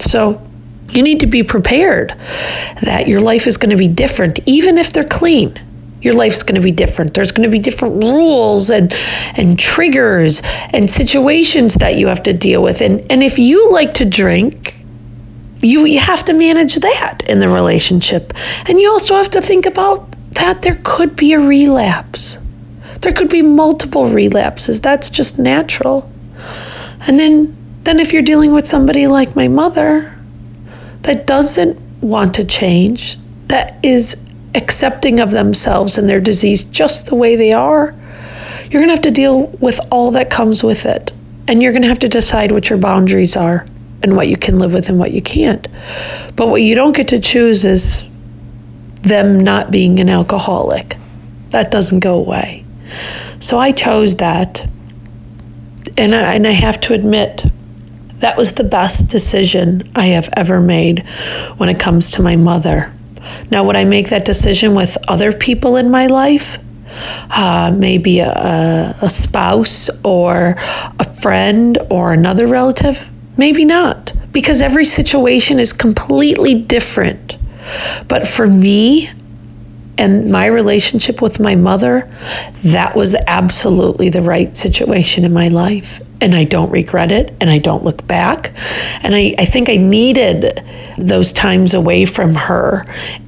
So, 0.00 0.44
you 0.90 1.02
need 1.02 1.20
to 1.20 1.26
be 1.26 1.42
prepared 1.42 2.14
that 2.82 3.08
your 3.08 3.20
life 3.20 3.46
is 3.46 3.58
going 3.58 3.70
to 3.70 3.76
be 3.76 3.88
different, 3.88 4.40
even 4.46 4.78
if 4.78 4.92
they're 4.92 5.04
clean 5.04 5.60
your 6.00 6.14
life's 6.14 6.42
going 6.42 6.54
to 6.54 6.64
be 6.64 6.72
different. 6.72 7.14
There's 7.14 7.32
going 7.32 7.48
to 7.48 7.50
be 7.50 7.58
different 7.58 8.02
rules 8.04 8.70
and 8.70 8.92
and 9.36 9.58
triggers 9.58 10.42
and 10.44 10.90
situations 10.90 11.74
that 11.74 11.96
you 11.96 12.08
have 12.08 12.22
to 12.24 12.32
deal 12.32 12.62
with. 12.62 12.80
And 12.80 13.10
and 13.10 13.22
if 13.22 13.38
you 13.38 13.70
like 13.70 13.94
to 13.94 14.04
drink, 14.04 14.74
you, 15.60 15.86
you 15.86 15.98
have 15.98 16.24
to 16.26 16.34
manage 16.34 16.76
that 16.76 17.24
in 17.26 17.38
the 17.38 17.48
relationship. 17.48 18.32
And 18.66 18.80
you 18.80 18.90
also 18.90 19.16
have 19.16 19.30
to 19.30 19.40
think 19.40 19.66
about 19.66 20.14
that 20.34 20.62
there 20.62 20.78
could 20.82 21.16
be 21.16 21.32
a 21.32 21.40
relapse. 21.40 22.38
There 23.00 23.12
could 23.12 23.28
be 23.28 23.42
multiple 23.42 24.08
relapses. 24.08 24.80
That's 24.80 25.10
just 25.10 25.38
natural. 25.38 26.10
And 27.00 27.18
then 27.18 27.56
then 27.82 28.00
if 28.00 28.12
you're 28.12 28.22
dealing 28.22 28.52
with 28.52 28.66
somebody 28.66 29.06
like 29.06 29.34
my 29.34 29.48
mother 29.48 30.14
that 31.02 31.26
doesn't 31.26 32.02
want 32.02 32.34
to 32.34 32.44
change, 32.44 33.18
that 33.46 33.78
is 33.82 34.16
accepting 34.54 35.20
of 35.20 35.30
themselves 35.30 35.98
and 35.98 36.08
their 36.08 36.20
disease 36.20 36.64
just 36.64 37.06
the 37.06 37.14
way 37.14 37.36
they 37.36 37.52
are, 37.52 37.94
you're 38.64 38.82
going 38.82 38.88
to 38.88 38.94
have 38.94 39.02
to 39.02 39.10
deal 39.10 39.46
with 39.46 39.80
all 39.90 40.12
that 40.12 40.30
comes 40.30 40.62
with 40.62 40.86
it. 40.86 41.12
And 41.46 41.62
you're 41.62 41.72
going 41.72 41.82
to 41.82 41.88
have 41.88 42.00
to 42.00 42.08
decide 42.08 42.52
what 42.52 42.68
your 42.68 42.78
boundaries 42.78 43.36
are 43.36 43.64
and 44.02 44.14
what 44.14 44.28
you 44.28 44.36
can 44.36 44.58
live 44.58 44.74
with 44.74 44.88
and 44.88 44.98
what 44.98 45.12
you 45.12 45.22
can't. 45.22 45.66
But 46.36 46.48
what 46.48 46.62
you 46.62 46.74
don't 46.74 46.94
get 46.94 47.08
to 47.08 47.20
choose 47.20 47.64
is 47.64 48.02
them 49.02 49.40
not 49.40 49.70
being 49.70 50.00
an 50.00 50.08
alcoholic. 50.08 50.96
That 51.50 51.70
doesn't 51.70 52.00
go 52.00 52.16
away. 52.16 52.66
So 53.40 53.58
I 53.58 53.72
chose 53.72 54.16
that. 54.16 54.66
And 55.96 56.14
I, 56.14 56.34
and 56.34 56.46
I 56.46 56.50
have 56.50 56.80
to 56.82 56.92
admit, 56.92 57.44
that 58.18 58.36
was 58.36 58.52
the 58.52 58.64
best 58.64 59.10
decision 59.10 59.92
I 59.94 60.06
have 60.08 60.28
ever 60.36 60.60
made 60.60 61.08
when 61.56 61.68
it 61.68 61.80
comes 61.80 62.12
to 62.12 62.22
my 62.22 62.36
mother. 62.36 62.92
Now, 63.50 63.64
would 63.64 63.76
I 63.76 63.84
make 63.84 64.10
that 64.10 64.24
decision 64.24 64.74
with 64.74 64.96
other 65.08 65.32
people 65.32 65.76
in 65.76 65.90
my 65.90 66.06
life? 66.06 66.58
Uh, 67.30 67.72
maybe 67.76 68.20
a, 68.20 68.96
a 69.00 69.10
spouse 69.10 69.90
or 70.04 70.56
a 70.98 71.04
friend 71.04 71.78
or 71.90 72.12
another 72.12 72.46
relative? 72.46 73.08
Maybe 73.36 73.64
not, 73.64 74.12
because 74.32 74.62
every 74.62 74.84
situation 74.84 75.60
is 75.60 75.72
completely 75.72 76.54
different. 76.54 77.36
But 78.08 78.26
for 78.26 78.46
me, 78.46 79.10
and 79.98 80.30
my 80.30 80.46
relationship 80.46 81.20
with 81.20 81.40
my 81.40 81.56
mother, 81.56 82.08
that 82.62 82.94
was 82.94 83.14
absolutely 83.14 84.10
the 84.10 84.22
right 84.22 84.56
situation 84.56 85.24
in 85.24 85.32
my 85.32 85.48
life. 85.48 86.00
And 86.20 86.34
I 86.34 86.44
don't 86.44 86.70
regret 86.70 87.10
it 87.10 87.34
and 87.40 87.50
I 87.50 87.58
don't 87.58 87.82
look 87.82 88.06
back. 88.06 88.54
And 89.02 89.14
I, 89.14 89.34
I 89.36 89.44
think 89.44 89.68
I 89.68 89.76
needed 89.76 90.64
those 90.96 91.32
times 91.32 91.74
away 91.74 92.04
from 92.04 92.36
her 92.36 92.84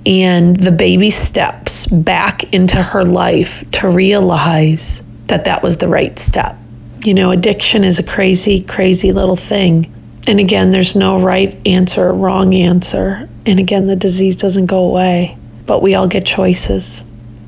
and 0.06 0.56
the 0.56 0.72
baby 0.72 1.10
steps 1.10 1.86
back 1.86 2.54
into 2.54 2.80
her 2.80 3.04
life 3.04 3.68
to 3.72 3.88
realize 3.88 5.04
that 5.26 5.46
that 5.46 5.62
was 5.64 5.76
the 5.76 5.88
right 5.88 6.18
step. 6.18 6.56
You 7.04 7.14
know, 7.14 7.32
addiction 7.32 7.82
is 7.82 7.98
a 7.98 8.04
crazy, 8.04 8.62
crazy 8.62 9.12
little 9.12 9.36
thing. 9.36 9.92
And 10.28 10.38
again, 10.38 10.70
there's 10.70 10.94
no 10.94 11.20
right 11.20 11.66
answer 11.66 12.08
or 12.08 12.14
wrong 12.14 12.54
answer. 12.54 13.28
And 13.46 13.58
again, 13.58 13.86
the 13.86 13.96
disease 13.96 14.36
doesn't 14.36 14.66
go 14.66 14.84
away 14.84 15.38
but 15.70 15.82
we 15.82 15.94
all 15.94 16.08
get 16.08 16.26
choices. 16.26 17.04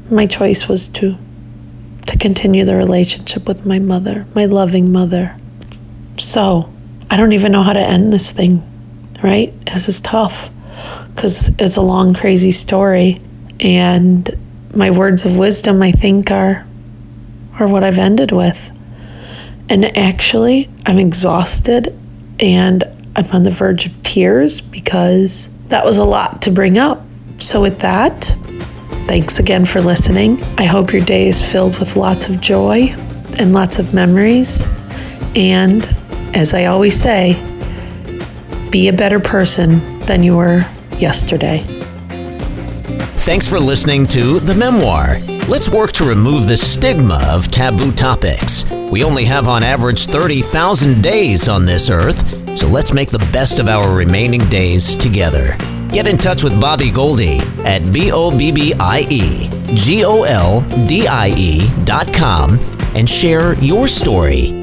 My 0.09 0.27
choice 0.27 0.69
was 0.69 0.87
to 0.91 1.17
to 2.07 2.19
continue 2.19 2.65
the 2.65 2.77
relationship 2.77 3.49
with 3.49 3.67
my 3.67 3.81
mother, 3.81 4.25
my 4.33 4.45
loving 4.45 4.93
mother. 4.93 5.37
So, 6.19 6.73
I 7.11 7.17
don't 7.17 7.33
even 7.33 7.51
know 7.51 7.65
how 7.65 7.73
to 7.73 7.81
end 7.81 8.13
this 8.13 8.31
thing, 8.31 8.63
right? 9.21 9.53
This 9.67 9.89
is 9.89 10.01
tough 10.01 10.51
because 11.09 11.49
it's 11.59 11.79
a 11.79 11.83
long, 11.83 12.15
crazy 12.15 12.53
story. 12.53 13.21
And 13.59 14.31
my 14.73 14.93
words 14.93 15.25
of 15.25 15.37
wisdom, 15.37 15.83
I 15.83 15.91
think, 15.91 16.31
are, 16.31 16.65
are 17.59 17.67
what 17.67 17.83
I've 17.83 17.99
ended 17.99 18.31
with. 18.31 18.71
And 19.69 19.99
actually, 19.99 20.71
I'm 20.87 21.01
exhausted 21.01 21.99
and 22.39 22.85
I'm 23.17 23.27
on 23.33 23.43
the 23.43 23.51
verge 23.51 23.87
of 23.87 24.01
tears 24.05 24.61
because 24.61 25.51
that 25.67 25.85
was 25.85 25.99
a 25.99 26.05
lot 26.05 26.43
to 26.43 26.53
bring 26.53 26.79
up. 26.79 27.05
So, 27.43 27.61
with 27.61 27.81
that, 27.81 28.25
thanks 29.07 29.39
again 29.39 29.65
for 29.65 29.81
listening. 29.81 30.43
I 30.57 30.65
hope 30.65 30.93
your 30.93 31.03
day 31.03 31.29
is 31.29 31.43
filled 31.43 31.79
with 31.79 31.97
lots 31.97 32.29
of 32.29 32.41
joy 32.41 32.95
and 33.39 33.53
lots 33.53 33.79
of 33.79 33.93
memories. 33.93 34.65
And 35.35 35.85
as 36.35 36.55
I 36.55 36.67
always 36.67 36.99
say, 36.99 37.35
be 38.71 38.89
a 38.89 38.93
better 38.93 39.21
person 39.21 40.01
than 40.01 40.23
you 40.23 40.37
were 40.37 40.61
yesterday. 40.99 41.65
Thanks 43.25 43.47
for 43.47 43.61
listening 43.61 44.07
to 44.09 44.41
The 44.41 44.55
Memoir 44.55 45.19
Let's 45.49 45.69
work 45.69 45.91
to 45.93 46.05
remove 46.05 46.47
the 46.47 46.57
stigma 46.57 47.21
of 47.29 47.51
taboo 47.51 47.91
topics. 47.93 48.65
We 48.71 49.03
only 49.03 49.25
have 49.25 49.49
on 49.49 49.65
average 49.65 50.07
30,000 50.07 51.03
days 51.03 51.49
on 51.49 51.67
this 51.67 51.91
earth, 51.91 52.57
so 52.57 52.69
let's 52.69 52.93
make 52.93 53.11
the 53.11 53.19
best 53.33 53.59
of 53.59 53.67
our 53.67 53.95
remaining 53.95 54.49
days 54.49 54.95
together. 54.95 55.57
Get 55.93 56.07
in 56.07 56.17
touch 56.17 56.43
with 56.43 56.59
Bobbie 56.59 56.91
Goldie 56.91 57.39
at 57.65 57.93
B 57.93 58.13
O 58.13 58.37
B 58.37 58.51
B 58.51 58.73
I 58.81 59.07
E 59.11 59.51
G 59.75 60.05
O 60.07 60.23
L 60.23 60.63
D 60.87 61.07
I 61.07 61.29
E 61.29 61.69
dot 61.85 62.13
com 62.15 62.59
and 62.95 63.09
share 63.09 63.55
your 63.63 63.87
story 63.89 64.62